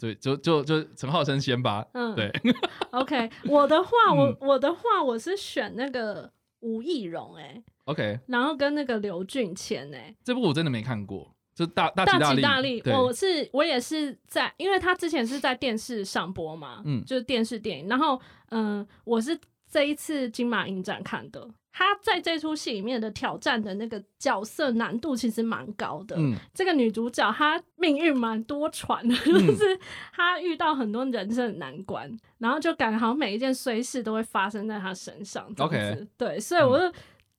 [0.04, 1.82] 对，就就就陈浩生先吧。
[1.94, 2.30] 嗯，对。
[2.92, 7.62] OK，我的话，我我的话，我是选那个吴亦荣，哎。
[7.84, 19.38] OK，然后跟那个刘俊谦哎，这部我真的没看过，就大大吉大利，我是我也是在，因为他之前是在电视上播嘛，嗯，就是电视电影，然后嗯，我是
[19.70, 29.78] 这一次金马影展看的，他在这出戏里面的挑战的那个角色难度其实蛮高的，嗯，这个女主角她命运蛮多舛的，就是
[30.12, 36.96] 她遇到很多人生的难关，然后就感觉好像每一件衰事都会发生在她身上，OK，对，所以我就。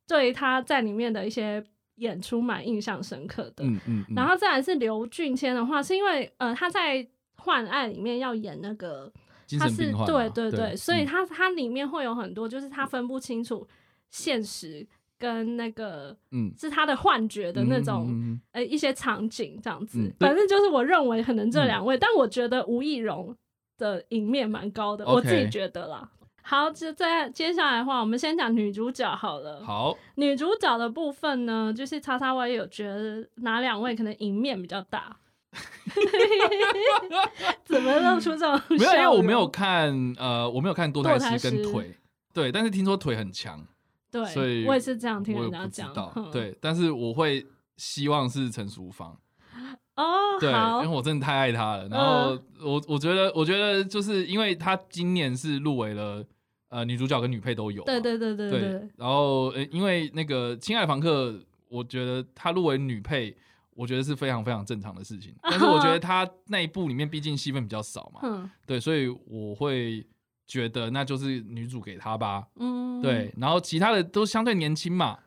[0.08, 1.64] 对她在里面的一些
[1.96, 6.98] 演出蛮印象深刻的，嗯嗯，然后再来是刘俊谦的话，是因为呃他在
[7.38, 9.12] 《幻案》里面要演那个，
[9.58, 13.68] 他是对对对，所以他他里面会有很多就是他分不清楚
[14.16, 14.86] 现实
[15.20, 23.36] 跟那个，嗯，是他的幻觉的那种，呃一些场景这样子，反正就是我认为可能这两位，但我觉得吴亦荣
[23.78, 26.10] 的赢面蛮高的，我自己觉得啦。
[26.42, 29.64] 好，就在接下来的话，我们先讲女主角好了。
[29.66, 35.18] 好，女主角的部分呢，就是叉叉 Y 有觉得哪两位可能赢面比较大？
[37.64, 38.62] 怎么露出这种？
[38.78, 41.96] 没有，因为我没有看，呃，我没有看多台师跟腿，
[42.32, 43.66] 对，但是听说腿很强，
[44.24, 45.94] 对，所以我也是这样听人家讲。
[46.32, 47.46] 对，但是我会
[47.78, 49.18] 希望是陈淑芳。
[49.96, 51.88] 哦，对，因为我真的太爱她了。
[51.90, 56.24] 然后我我觉得，我觉得就是因为她今年是入围了。
[56.70, 57.84] 呃，女主角跟女配都有。
[57.84, 58.90] 对对对对对。
[58.98, 61.30] 然后，呃，因为那个《亲爱房客》，
[61.70, 63.34] 我觉得她入围女配，
[63.76, 65.34] 我觉得是非常非常正常的事情。
[65.44, 70.06] 但是我觉得她那一部里面毕竟戏份比较少嘛， 嗯，对，所以我会
[70.48, 72.46] 觉得那就是女主给他吧。
[72.56, 73.34] 嗯，对。
[73.38, 75.18] 然后其他的都相对年轻嘛。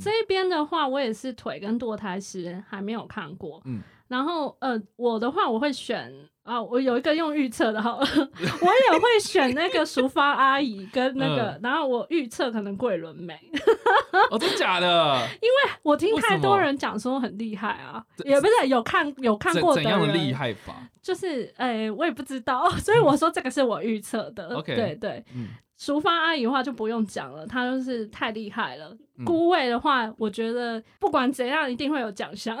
[0.00, 3.60] 这一边的话，我也是腿跟堕胎师还没有看过。
[3.64, 3.80] 嗯。
[4.08, 6.12] 然后，呃，我的话我会选
[6.44, 13.36] 啊，我有一个用预测的哈， 我也会选那个淑芳阿姨跟那个，然后我预测可能桂纶镁。
[14.30, 15.26] 哦，真的假的？
[15.42, 20.72] 因为我听太多人讲说很厉害啊，也不是有看有看过怎样的厉害法？
[21.02, 24.54] 就是，哎，我也不知道，所以我说这个是我预测的。
[24.54, 25.48] OK，对对，嗯。
[25.76, 28.96] 淑芳阿姨的话就不用讲了，她就是太厉害了。
[29.24, 32.56] 孤位的话，我觉得不管怎样一定会有奖项。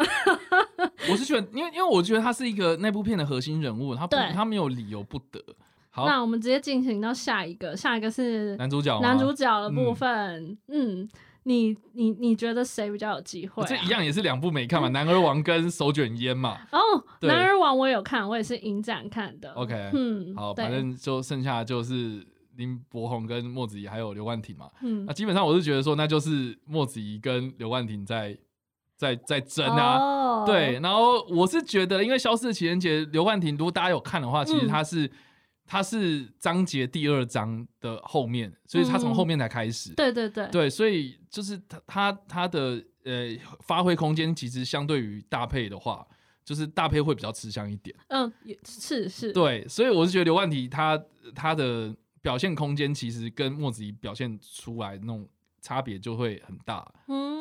[1.10, 5.40] 我是觉得，因为因为我觉得他是一个那部片的核心人物，他不他没有理由不得。
[5.90, 10.56] 好，那我们直接进行到下一个，下一个是男主角，男主角的部分。
[10.68, 11.08] 嗯，
[11.44, 13.64] 你你你觉得谁比较有机会？
[13.64, 16.58] 这一样也是两部没看嘛，《男儿王》跟《手卷烟》嘛。
[16.72, 16.78] 哦，
[17.26, 19.52] 《男儿王》我有看，我也是影展看的。
[19.52, 22.22] OK，嗯，好，反正就剩下就是
[22.56, 24.70] 林柏宏跟莫子怡还有刘冠廷嘛。
[24.82, 28.36] 嗯，那基本上我是觉得说，那就是莫子怡跟刘冠廷在。
[28.98, 35.10] 在在争啊，对，然后我是觉得，因为《消失的情人节》，刘冠廷，如果大家有看的话，其实他是
[35.66, 39.92] 他是章节第二章的后面，所以他从后面才开始。
[39.94, 46.02] 对对对，对，所以就是他他他的呃发挥空间，其实相对于搭配的话，
[46.42, 47.94] 就是大配会比较吃香一点。
[48.08, 49.30] 嗯，也是是。
[49.30, 50.98] 对，所以我是觉得刘冠廷他
[51.34, 55.28] 他的表现空间，其实跟墨子怡表现出来那种。
[55.62, 56.86] 差别就会很大，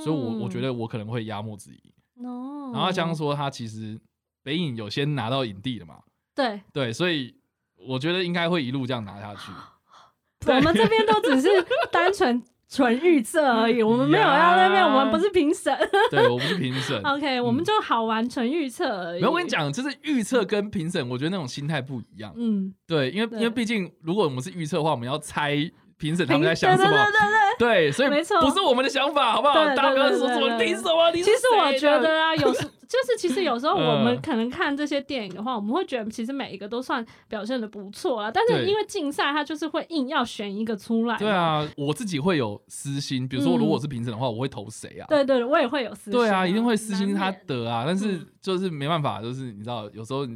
[0.03, 1.93] 所以，我我觉得我可能会压墨子怡。
[2.25, 4.01] 哦，然后这样说，他其实
[4.41, 6.01] 北影有先拿到影帝了嘛？
[6.33, 7.35] 对对，所以
[7.75, 9.51] 我觉得应该会一路这样拿下去。
[10.51, 11.47] 我们这边都只是
[11.91, 15.73] 单纯纯预测而已， 我们没有要那边，我们不是评审。
[16.09, 16.99] 对，我不是评审。
[17.05, 19.21] OK，我们就好玩纯预测而已。
[19.21, 22.33] 没有，我跟你讲，就是预测跟评审，我觉得那种心态不一样。
[22.35, 25.71] 嗯，对，因为因为毕竟，如果我们是预测的话，我们要猜。
[25.97, 26.89] 评审他们在想什么？
[26.89, 27.45] 对对对。
[27.57, 29.53] 对，所以没错，不是我们的想法，好不好？
[29.75, 31.11] 大哥说什么凭什么？
[31.13, 38.29] 其实我觉得啊，有时 就是其实有时候我们可能看这些电影的话，我们会觉得其实每一个都算表现的不错啊。
[38.29, 41.17] 但是因为竞赛，他就是会硬要选一个出来。
[41.17, 45.07] 对啊，我自己会有私心，比如说如果是评审的话，我会投谁啊？
[45.07, 46.13] 对对，我也会有私心。
[46.13, 47.85] 对啊，一定会私心他得啊。
[47.87, 50.33] 但是就是没办法，就是你知道，有时候这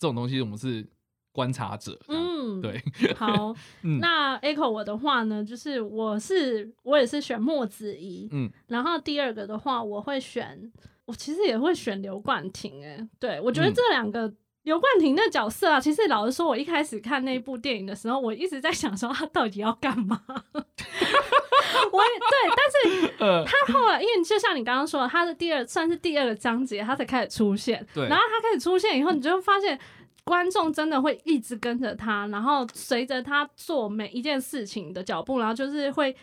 [0.00, 0.86] 种东西我们是。
[1.30, 2.27] 观察者，嗯，
[2.62, 2.82] 对，
[3.16, 3.54] 好，
[4.00, 10.70] 那 Echo 我的话呢，就是我是我也是选莫子怡，嗯，然后第二个的话，我会选，
[11.06, 14.32] 我其实也会选刘冠廷，哎，对我觉得这两个
[14.64, 20.22] 刘冠廷的角色啊，其实老实说，我一开始看那部电影的时候，我一直在想说他到底要干嘛，
[20.52, 23.08] 我也对，但是
[23.46, 29.78] 他后来，因为就像你刚刚说的，他的第二算是第二个章节，他才开始出现，对，然后他开始出现以后，你就会发现。
[30.28, 36.14] 观众真的会一直跟着他，然后随着他做每一件事情的脚步，然后就是会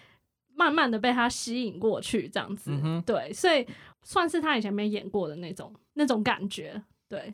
[0.54, 2.72] 慢慢的被他吸引过去，这样子。
[3.04, 3.68] 对，所以
[4.04, 6.80] 算是他以前没演过的那种那种感觉。
[7.10, 7.34] 对，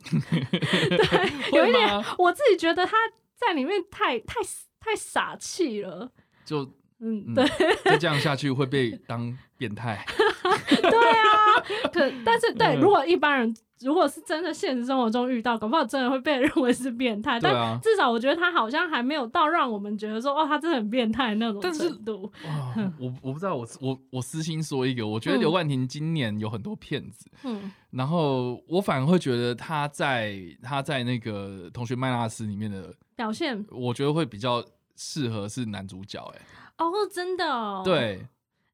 [0.88, 2.96] 对，有一点，我自己觉得他
[3.34, 4.40] 在里面太太
[4.80, 6.10] 太傻气了。
[6.46, 6.66] 就
[7.00, 7.46] 嗯，对，
[7.84, 10.04] 再这样下去会被当变态。
[10.68, 11.60] 对啊，
[11.92, 13.54] 可但是对，如果一般人。
[13.84, 17.40] 如果是真的现实生活中遇到，搞不好真的会被认为是变态。
[17.40, 22.30] 但至少我觉得他好像还没有到让我们觉得说哦，他真的很变态那种程度。
[23.00, 27.28] 我我不知道，我我我私心说一个，我觉得刘冠廷今年有很多骗子。
[27.42, 36.24] 嗯，然后我反而会觉得他在他在那个同学麦拉斯里面的表现，我觉得会比较适合是男主角。
[36.36, 36.40] 哎，
[36.78, 38.24] 哦，真的，对。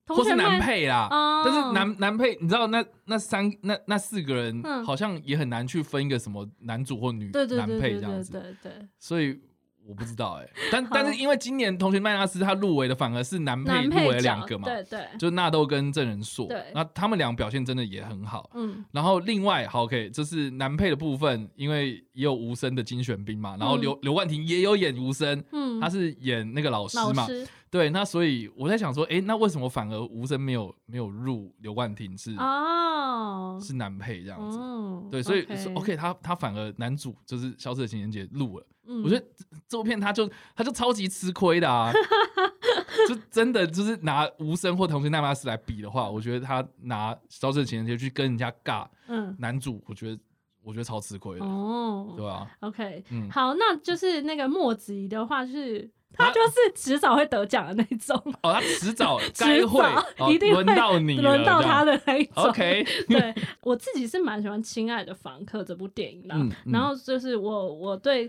[0.08, 1.08] 或是男配啦，
[1.44, 9.38] 但是男男配，你知道那那三那那四个人好像也很难去分一个什么男主或女男配这样子，对对，所以
[9.86, 27.26] 我不知道哎，但但是因为今年同学麦纳斯他入围的反而是男配入围两个嘛，对对，就纳豆跟郑仁硕，对，那他们俩表现真的也很好，嗯，然后另外好 OK，就是男配的部分，因为也有无声的金选兵嘛，然后刘刘冠廷也有演无声，嗯，他是演那个老师嘛。
[27.70, 34.58] 对，那所以我在想说，哎，那为什么反而吴声没有没有入刘冠廷是哦是男配这样子？
[35.10, 38.66] 对，所以 OK，他他反而男主就是《消失的情人节》录了，
[39.04, 39.26] 我觉得
[39.68, 41.92] 这部片他就他就超级吃亏的啊，
[43.08, 50.18] 就真的就是拿吴声或同学奈巴斯来比的话，我觉得他拿《消失的情人节》去跟人家尬，嗯，男主我觉得
[50.62, 55.90] 我觉得超吃亏的哦，对吧？OK，嗯，好，那就是那个墨子怡的话是。
[56.14, 59.84] 他就是迟早会得奖的那种哦，他迟早 该会，
[60.32, 62.44] 一定轮到你，轮到他的那一种。
[62.44, 66.34] OK， 对我自己是蛮喜欢《亲爱的房客》这部电影的，
[66.72, 68.28] 然后就是我我对，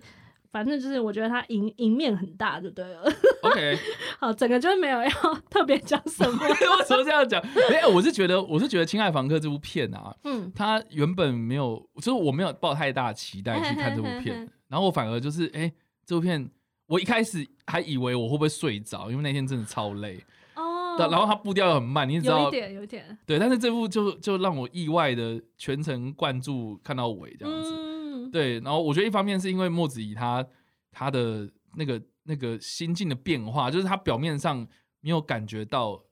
[0.51, 3.11] 反正就是我觉得他赢赢面很大就对了。
[3.41, 3.77] OK，
[4.19, 5.09] 好，整个就是没有要
[5.49, 6.47] 特别讲什么。
[6.47, 6.53] 为
[6.85, 7.43] 什么这样讲？
[7.71, 15.71] 没有，我是觉得我是觉得《亲爱房客》这部片啊，嗯，他原本没有，就是我没有抱太大期待去看这部片，然后我反而就是哎，
[16.05, 16.51] 这部片。
[16.89, 20.19] 我一开始还以为我会不会睡着，因为那天真的超累
[20.55, 20.97] 哦。
[20.97, 22.45] 然后他步调又很慢，你知道？
[22.45, 23.15] 有点，有点。
[23.27, 27.71] 对，但是这部就就让我意外的全程贯注看到尾这样子。
[27.71, 28.31] 嗯。
[28.31, 30.43] 对，然后我觉得一方面是因为墨子怡他
[30.91, 34.67] 他的那个那个心境的变化，就是他表面上
[34.99, 36.03] 没有感觉到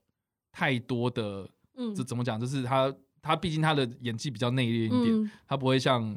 [0.52, 2.38] 太多的，嗯，这怎么讲？
[2.38, 6.16] 就是他他毕竟他的演技比较内敛一点，他不会像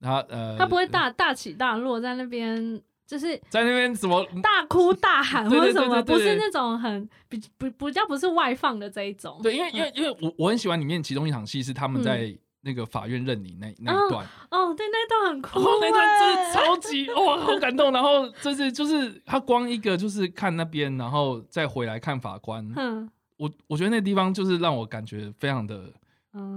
[0.00, 2.82] 他呃，他不会大大起大落在那边。
[3.10, 9.40] 就是在那边什么大哭大喊或者什么，不是那种很比不不叫不是外放的这一种。
[9.42, 14.24] 对，因为因为因为我我很喜欢里面其中一场戏是他们在那个法院认领那那一段。
[14.52, 17.90] 哦，对，那段很哭，那段真的超级哇，好感动。
[17.90, 22.64] 然后就是就是他光一个就是看那边，然后再回来看法官。
[22.76, 25.92] 嗯，我我觉得那地方就是让我感觉非常的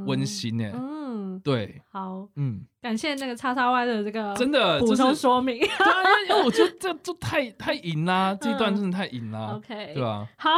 [0.06, 0.72] 温馨诶。
[0.76, 2.62] 嗯，对，好，嗯。
[2.82, 10.28] 感谢那个叉叉 Y 的这个真的补充说明，对啊，因为我觉得 这这太太赢啦，这一段真的太赢啦，OK，对吧？
[10.38, 10.50] 好，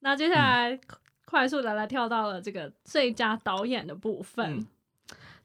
[0.00, 0.78] 那接下来
[1.24, 4.66] 快速的来跳到了这个最佳导演的部分。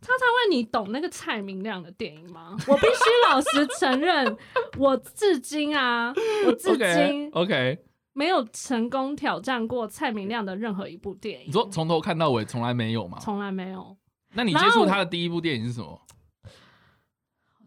[0.01, 2.55] 叉叉 Y，你懂那个蔡明亮的电影吗？
[2.67, 4.37] 我必须老实承认，
[4.77, 6.13] 我至今啊，
[6.45, 7.79] 我至 今 OK
[8.17, 11.47] 没有成功挑战过蔡明亮的任何一部电影。
[11.47, 13.19] 你说从头看到尾，从来没有吗？
[13.19, 13.95] 从来没有。
[14.33, 16.01] 那你接触他的第一部电影是什么？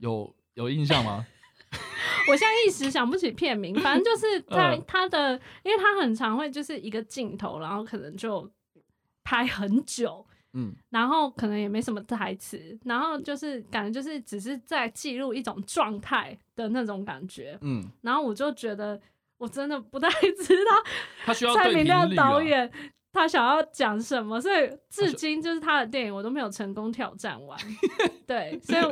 [0.00, 1.26] 有有印象吗？
[2.30, 8.50] 我现在一时想不起片名，反正就是 在他的，因为他很常会就是一个镜头，然后可能就
[9.22, 10.24] 拍很久，
[10.54, 18.98] 嗯，然后可能也没什么台词，然后就是感觉就是只是在记录一种状态的那种感觉，嗯，然后我就觉得
[19.38, 22.70] 我真的不太知道 蔡明亮导演。
[23.10, 27.58] 他想要讲什么，所以至今就是他的电影我都没有成功挑战完。
[28.28, 28.82] 对，所以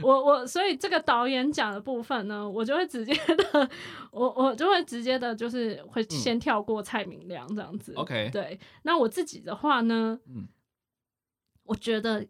[0.00, 3.68] 我我所以这个导演讲的部分呢，我就会直接的，
[4.12, 7.92] 我我就会直接的，就是会先跳过蔡明亮这样子。
[7.94, 8.58] OK，对。
[8.84, 10.48] 那我自己的话呢，嗯，
[11.64, 12.24] 我觉得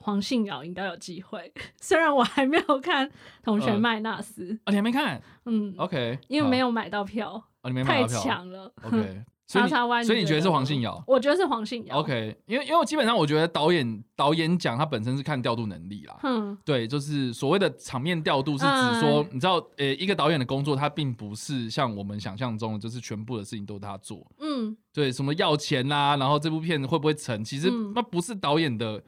[0.00, 3.08] 黄信尧应该有机会，虽然我还没有看
[3.42, 5.20] 《同学麦纳斯》，啊，你还没看？
[5.46, 8.72] 嗯，OK，因为没有买到票，啊，你没买到票，太强了。
[8.82, 9.24] OK。
[9.50, 9.66] 所以，
[10.04, 11.02] 所以你觉得是黄信尧？
[11.06, 12.00] 我觉得是黄信尧。
[12.00, 16.18] OK，因为因为基本上我觉得导演导演讲他本身是看调度能力啦。
[16.22, 24.30] 嗯，对，就是所谓的场面调度是指说，你知道，呃，一个导演的工作他并不是像我们想象中的，就是全部的事情都他做。
[24.38, 29.02] 嗯，对，什么要钱啦，然后这部片会不会成，其实那不是导演的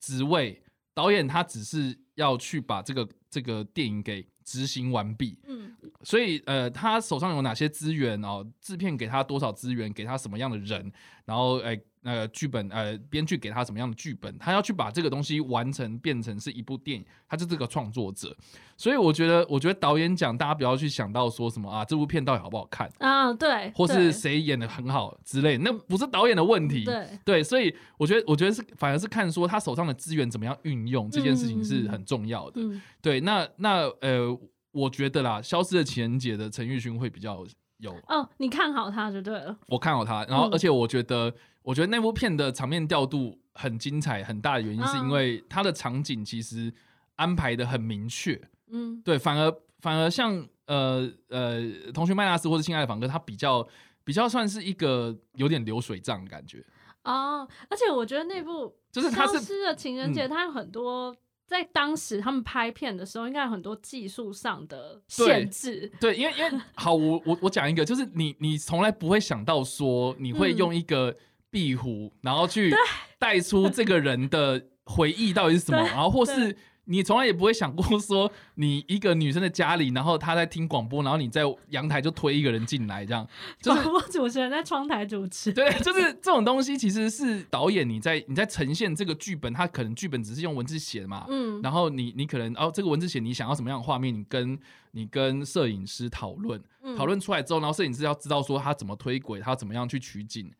[0.00, 0.60] 职位，
[0.94, 4.26] 导演他只是要去把这个这个电影给。
[4.42, 8.44] 执行完毕，嗯，所以呃，他手上有哪些资源哦？
[8.60, 9.92] 制片给他多少资源？
[9.92, 10.90] 给他什么样的人？
[11.24, 11.60] 然后
[12.04, 12.10] 诶。
[12.20, 18.34] 呃，剧本呃，编剧给他什么样的剧本，他要去把这个东西完成，变成是一部电影，他就这个创作者。
[18.76, 23.32] 所以我觉得，我觉得导演讲，大家不要去想到说什么啊，这部片到底好不好看啊？
[23.34, 26.84] 对，或是谁演的很好之类，那不是导演的问题。
[26.84, 32.60] 对对，所以我觉得，我觉得是反而是看说他手上的资源怎么样运用，这件事情是很重要的。
[33.02, 34.36] 对，那那呃，
[34.72, 37.44] 我觉得啦，《消失的情人节》的陈奕迅会比较
[37.80, 39.56] 有哦，你看好他就对了。
[39.66, 41.34] 我看好他，然后而且我觉得。
[41.62, 46.72] 我觉得那部片的场面调度很精彩，很大的原因是因为它的场景其实
[47.16, 48.40] 安排的很明确。
[48.68, 51.60] 嗯，对，反而反而像呃呃，
[51.92, 53.64] 同学麦纳斯或者亲爱的房客，它比较
[54.02, 56.64] 比较算是一个有点流水账的感觉。
[57.04, 61.14] 哦，而且我觉得那部就是消失的情人节，它有很多
[61.50, 65.90] 在当时他们拍片的时候，应该有很多技术上的限制。
[66.00, 71.14] 对，因为因为好，我我我讲一个，就是你你从来不会想到说你会用一个。
[71.52, 72.72] 壁虎，然后去
[73.18, 76.56] 带出这个人的回忆到底是什么，然后或是
[76.90, 83.26] 你从来也不会想过说，你一个女生的家里，然后她在听广播，然后你在阳台就推一个人进来，这样。
[83.62, 94.58] 广播主持人在窗台主持，对，就是这种东西其实是导演你在你在呈现这个剧本，他可能剧本只是用文字写的嘛，嗯，然后你你可能哦这个文字写你想要什么样的画面，你跟
[94.90, 96.60] 你跟摄影师讨论，
[96.96, 100.52] 讨论出来之后，然后摄影师要知道说他怎么推轨，他怎么样去取景。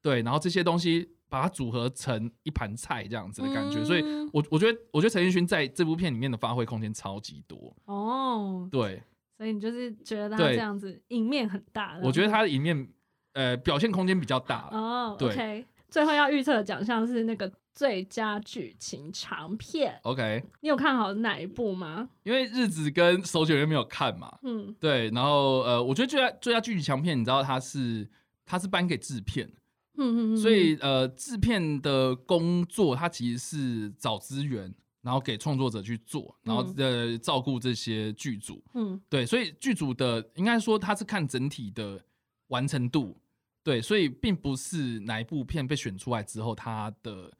[0.00, 8.68] 对，然后这些东西把它组合成一盘菜这样子的感觉，所以我我觉得，我觉得陈奕迅在这部片里面的发挥空间超级多哦。
[8.70, 9.02] 对，
[9.36, 11.98] 所以你就是觉得他这样子赢面很大。
[12.04, 12.88] 我觉得他的赢面，
[13.32, 15.16] 呃，表现空间比较大哦。
[15.18, 19.98] 对，最后要预测的奖项是那个最佳剧情长片。
[20.04, 22.08] OK，你有看好哪一部吗？
[22.22, 24.38] 因为日子跟手卷人没有看嘛。
[24.42, 28.08] 嗯，对，然后呃，我觉得最佳最佳剧情长片，你知道他是
[28.46, 29.50] 他是颁给制片。
[29.96, 38.62] 嗯嗯所以呃，制片的工作，它其实是找资源，然后给创作者去做，然后呃照顾这些剧组。
[38.74, 42.02] 嗯，对，所以剧组的应该说它是看整体的
[42.48, 43.16] 完成度，
[43.62, 47.30] 对，所以并不是哪一部片被选出来之后，它的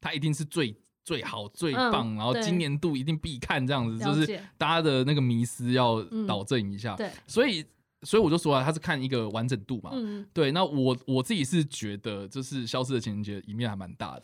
[0.00, 6.96] 它一定是最最好最棒，然后今年度一定必看这样子，就是大家的那个迷思要导正一下。
[6.96, 7.64] 对，所以。
[8.02, 9.90] 所以我就说啊，他是看一个完整度嘛。
[9.92, 10.52] 嗯，对。
[10.52, 14.22] 那我我自己是觉得，就是《消失的情人节》一面还蛮大的。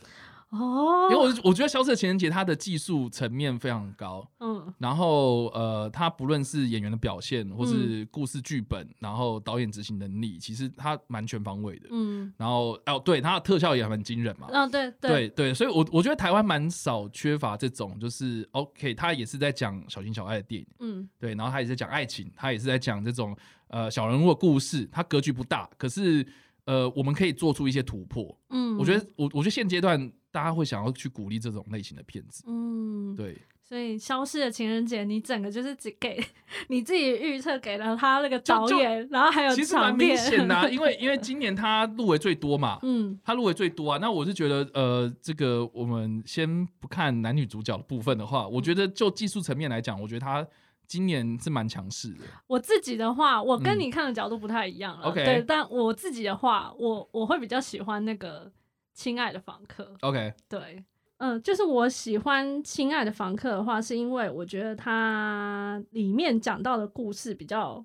[0.51, 15.29] 哦，因为我我觉得《消失的情人节》它的技术层面非常高，嗯，然后呃，它不论是演员的表现，或是故事剧本，然后导演执行能力，其实它蛮全方位的，嗯，然后哦，对，它的特效也还蛮惊人嘛，嗯，对对。
[15.31, 23.37] 对，所以我我觉得台湾蛮少缺乏这种，就是 OK，它也是在讲小情小爱的电影，嗯，对，然后它也是讲爱情，它也是在讲这种
[23.69, 26.25] 呃小人物的故事，它格局不大，可是
[26.67, 30.13] 呃，我们可以做出一些突破，嗯，我觉得我我觉得现阶段。
[30.35, 33.39] 大家会想要去鼓励这种类型的片子，嗯，对。
[33.63, 36.21] 所以《消失的情人节》，你整个就是只给
[36.67, 43.99] 你自己预测给了他那个导演，然后还有其实蛮明显的， 因为因为今年他入围最多嘛，嗯，他入围最多啊。
[44.01, 50.45] 那我是觉得，呃，这个我们先不看男女主角的部分的话，我觉得就技术层面来讲，我觉得他
[50.87, 52.25] 今年是蛮强势的。
[52.47, 55.25] 我自己的话，我跟你看的角度不太一样了，OK？
[55.25, 58.53] 对，但我自己的话，我我会比较喜欢那个。
[58.97, 60.85] 亲爱的房客，OK，对，
[61.17, 67.85] 嗯，就是我喜欢亲爱的房客的话，是因为我觉得它里面讲到的故事比较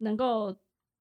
[0.00, 0.54] 能够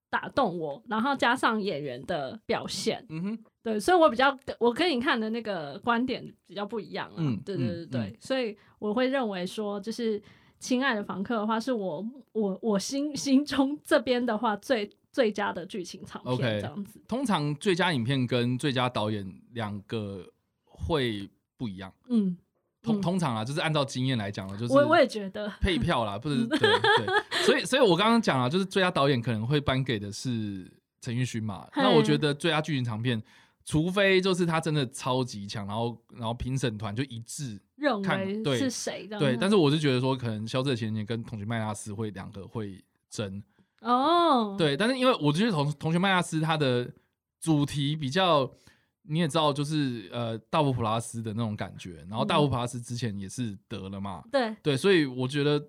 [0.09, 10.23] 打动我，然后加上演员的表现，嗯哼，对，所以我比较我跟你看的那个观点比较不一样啊，嗯，对对对对，所以我会认为说，就是
[10.61, 14.89] 亲爱的房客的话，是我我我心心中这边的话最。
[15.13, 20.25] 最佳的剧情长片这样子，通常最佳影片跟最佳导演两个
[20.63, 21.93] 会不一样。
[22.07, 22.37] 嗯，
[22.81, 27.43] 通通常啊，就是按照经验来讲了，就是我我也觉得配票啦，不是 对对。
[27.43, 30.65] 所以所以我刚刚讲了，就是最佳导演可能会颁给的是
[31.01, 31.67] 陈奕迅嘛。
[31.75, 33.21] 那我觉得最佳剧情长片，
[33.63, 39.19] 除非就是他真的超级强，然后然后评审团就一致认为是谁的。
[39.19, 43.41] 对，但是我是觉得说，可能肖瑟前年跟同学麦拉斯会两个会争。
[43.81, 46.87] 哦，对，但是因为我觉得同同学麦拉斯他的
[47.39, 48.47] 主题比较，
[49.01, 55.63] 你也知道，就是呃大佛普拉斯的那种感觉，然后大佛普拉斯之前也是得了嘛，对对，所以我觉得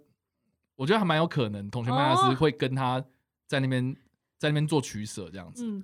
[0.76, 3.03] 我觉得还蛮有可能同学麦拉斯会跟他
[3.47, 3.97] 在那边
[4.36, 5.66] 在那边做取舍这样子。
[5.66, 5.82] 嗯，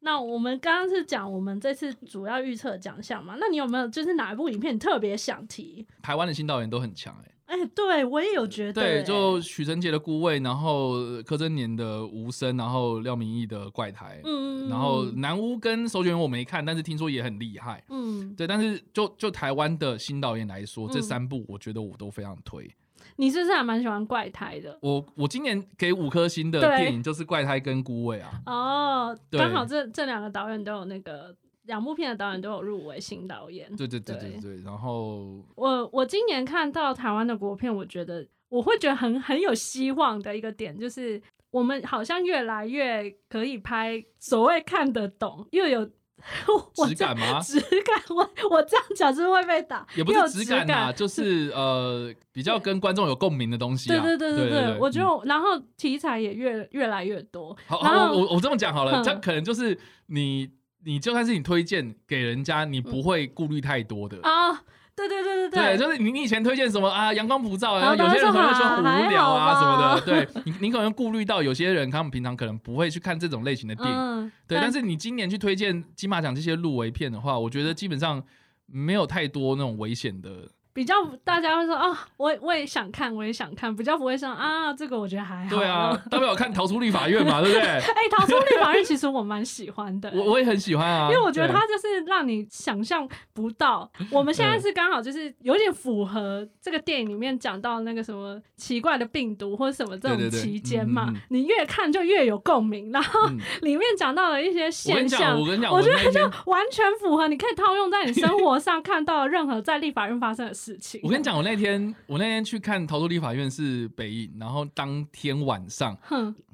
[0.00, 5.86] 那我们刚刚是讲我们这次主要预测奖项嘛，那你有没有就是哪一部影片特别想提？
[6.02, 7.32] 台湾的新导演都很强哎。
[7.48, 10.92] 哎，对我也有觉得，对，就许晨杰的《孤味》，然后
[11.22, 22.70] 柯震年的《无声》，然后廖明义的《怪胎》，嗯，然后南屋跟《首选》我没看，但是听说也很厉害，嗯，对，但是就就台湾的新导演来说，这三部我觉得我都非常推。
[23.18, 24.78] 你是不是还蛮喜欢《怪胎》的？
[24.80, 28.40] 我我今年给五颗星的电影就是《怪胎》跟《孤味》啊。
[28.46, 31.36] 哦，刚好这这两个导演都有那个。
[31.64, 34.62] 两部片的导演都有入围新导演，对对对对对。
[34.62, 45.86] 然后我我今年看到台湾的国片，我觉得我会觉得很很有希望的一个点，就是我们好像越来越可以拍所谓看得懂又有
[46.88, 47.40] 质感吗？
[47.40, 53.88] 质感，我 我这样讲是会被打，也不是质感啊，就是呃比较跟观众有共鸣的东西。
[53.88, 57.56] 对对对对对，我觉得然后题材也越越来越多。
[57.66, 57.78] 好，
[58.12, 60.50] 我我我这么讲好了，这可能就是你。
[60.84, 64.52] 你就算是你推荐给人家，你不会顾虑太多的啊！
[64.52, 64.60] 对
[65.06, 67.12] 对对对对，对，就是你你以前推荐什么啊？
[67.12, 74.58] 阳光普照，然后有些人可能说无聊啊什么的，对你你可能顾虑到有些人他们平常可能不会去看这种类型的电影，对。
[74.60, 78.22] 但是你今年去推荐金马奖这些入围片的话，我觉得基本上
[78.66, 80.48] 没有太多那种危险的。
[80.72, 80.94] 比较
[81.24, 85.56] 大家会说啊，我我也想看，我也想看，比较不会像啊，这个我觉得还好。
[85.56, 87.62] 对啊，大不了看《逃出立法院》嘛，对不对？
[87.66, 87.80] 哎，
[88.16, 93.90] 《逃出立法院》其实我蛮喜欢的，我我也很喜欢啊，因为我觉得它就是让你想象不到。
[94.12, 103.28] 我们现在是刚好就是有点符合这个电影里面讲到那个什么奇怪的病毒或者什么这种期间嘛，你越看就越有共鸣，然后
[103.62, 110.67] 里面讲到了一些现象，我跟你讲，我觉得就完全符合，你可以套用在你生活上看到任何在立法院发生的事。
[111.02, 115.96] 我跟你讲，我那天我那天去看《逃脱立法院》是北影，然后当天晚上，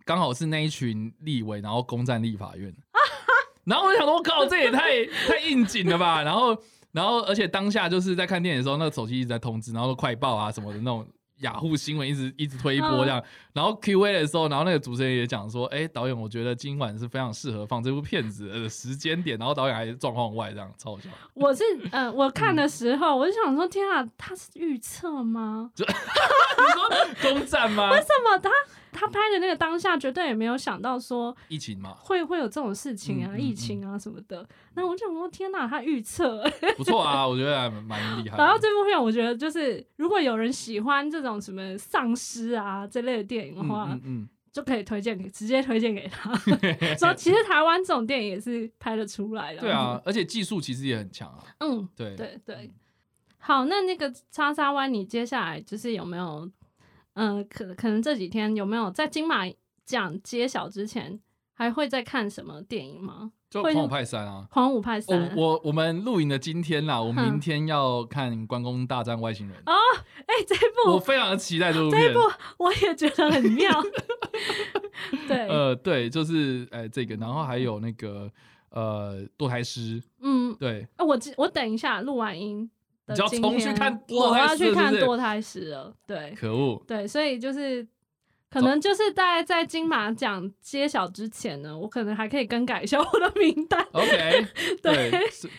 [0.05, 2.75] 刚好是那一群立委，然后攻占立法院，
[3.65, 6.23] 然后我就想说，我靠，这也太太应景了吧！
[6.23, 6.57] 然后，
[6.93, 11.07] 然后，而且当下就是在看电影的时候，那个手机一直在通知，然后快报啊什么的那种。
[11.45, 13.23] 雅虎新闻一直一直推一波这样，
[13.53, 21.09] 然后 Q A 的时候，然后那个主持人也讲说，哎，导演，我觉得今晚是非常适合放这部片子的时间点，然后导演还状况外这样，超好笑。
[21.35, 25.71] 我是嗯，我看的时候我就想说，天啊，他是预测吗？
[25.77, 27.91] 你说攻占吗？
[27.93, 28.51] 为什么他？
[28.95, 34.49] 他拍的那个当下，绝对也没有想到说疫情嘛，会会有这种事情啊，疫情啊什么的。
[34.75, 36.43] 那我就想说，天哪，他预测
[36.77, 38.39] 不错啊， 我觉得还蛮厉害。
[38.39, 44.29] 然后这部片，我觉得就是如果有人喜欢这种什么丧尸啊这类的电影的话，嗯。
[44.55, 46.33] 就可以推荐给直接推荐给他，
[46.97, 49.61] 说其实台湾这种电影也是拍得出来的。
[49.61, 51.43] 对啊，而且技术其实也很强啊。
[51.59, 52.71] 嗯，对对对。
[53.39, 56.49] 好，那那个叉叉湾，你接下来就是有没有？
[57.15, 59.45] 嗯，可可能这几天有没有在金马
[59.85, 61.21] 奖揭晓之前，
[61.53, 63.33] 还会再看什么电影吗？
[63.51, 65.31] 就《狂舞派三》啊，《狂舞派三》。
[65.37, 69.75] 我我我们录影的今天啦，我明天要看《关公大战外星人》哦。
[70.27, 72.21] 哎，这部我非常的期待这部片，这部
[72.59, 73.71] 我也觉得很妙。
[75.29, 78.29] 对，呃，对，就是哎这个，然后还有那个
[78.71, 80.89] 呃堕胎师，嗯，对。
[80.99, 82.69] 我我等一下录完音。
[83.07, 85.95] 你要重去看，我要去看堕胎师了。
[86.07, 86.83] 对，可恶。
[86.87, 87.87] 对，所以就是
[88.51, 93.85] 可能就是大概在金马奖揭晓之前呢，我可能还可以更改一下我的名单。
[93.93, 94.47] OK，
[94.83, 95.13] 对，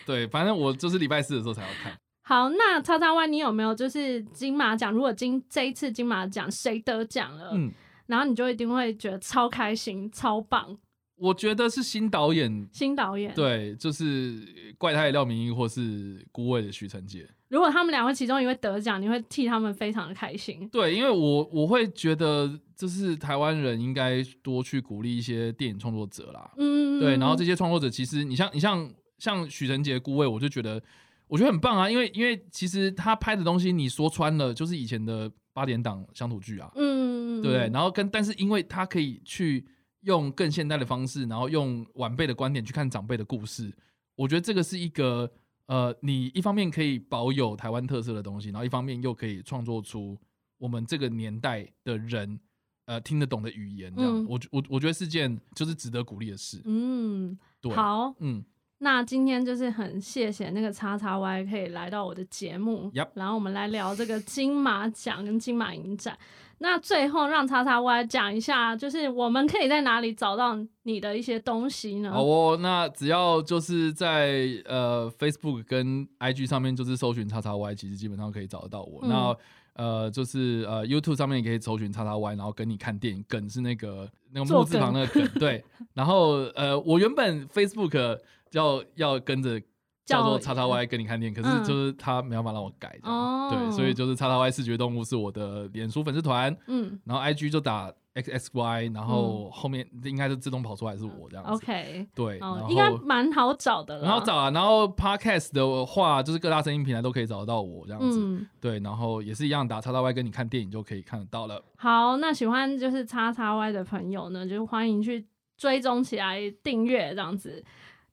[0.04, 1.96] 对，反正我就是礼拜四的时候才要看。
[2.22, 4.92] 好，那叉叉 Y，你有没有就是金马奖？
[4.92, 7.70] 如果今这一次金马奖谁得奖了，嗯，
[8.06, 10.76] 然后你就一定会觉得超开心、超棒。
[11.18, 17.26] 我觉得是新导演，新导演对，就是怪胎的廖明义或是孤味的徐成杰。
[17.48, 20.68] 如果他们两位其中一位得奖，你会替他们非常的开心。
[20.70, 26.50] 对，因为我我会觉得，就是台湾人应该多去鼓励一些电影创作者啦。
[26.58, 27.16] 嗯，对。
[27.16, 30.82] 然后这些创作者，其实你像你像像许成杰孤味，我就觉得
[31.28, 36.70] 我觉得很棒啊，因为因为其实他拍的东西，你说穿了就是以前的八点档乡土剧啊。
[36.76, 37.70] 嗯，对。
[37.72, 39.66] 然后跟但是因为他可以去。
[40.02, 43.74] 用更现代的方式，然后用晚辈的观点去看长辈的故事，
[44.14, 45.28] 我觉得这个是一个
[45.66, 50.16] 呃，你一方面可以保有台湾特色的东西，然后一方面又可以创作出
[50.58, 52.38] 我们这个年代的人
[52.86, 56.62] 呃听得懂的语言，这样我我我觉得是件就是值得鼓励的事。
[56.64, 58.44] 嗯，对，好，嗯，
[58.78, 66.16] 那今天就是很谢谢那个叉叉 Y 可以来到我的节目，然后我们来聊这个金马奖跟金马影展。
[66.58, 72.10] 那最后让叉叉 Y 讲一下，就是我们可以在哪里找到你的一些东西呢？
[72.10, 79.06] 好哦，那只要就是在呃 Facebook 跟 IG 上面，就是搜寻叉叉 Y，其实基本上可以找得到我。
[79.06, 79.36] 那
[79.74, 85.64] 呃就是呃 YouTube 上面也可以搜寻叉叉 Y，然后跟你看电影，梗是那个那个木字旁那个梗，对。
[85.92, 88.18] 然后呃我原本 Facebook
[88.52, 89.60] 要要跟着。
[90.06, 93.50] 叫做叉叉 Y 跟你看电影，可是就是他没办法让我改，哦。
[93.50, 104.50] 对，所以就是叉叉 Y 视觉动物是我的脸书粉丝团，嗯，然后 IG 就打 X X Y，然后后面应该是自动跑出来是我这样子，OK，对，应该蛮好找的，很好找啊。
[104.50, 111.60] 然后 Podcast 的话，就是各大声音平台都可以找得到我这样子，对，然后也是一样打叉叉 Y 跟你看电影就可以看得到了。
[111.76, 115.26] 好，那喜欢就是叉叉 Y 的朋友呢，就欢迎去
[115.56, 117.62] 追踪起来订阅这样子。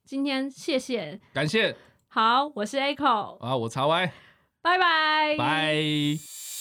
[0.05, 1.75] 今天谢谢，感谢。
[2.07, 3.37] 好，我是 Echo。
[3.39, 4.11] 啊，我查歪。
[4.61, 5.35] 拜拜。
[5.37, 6.52] 拜。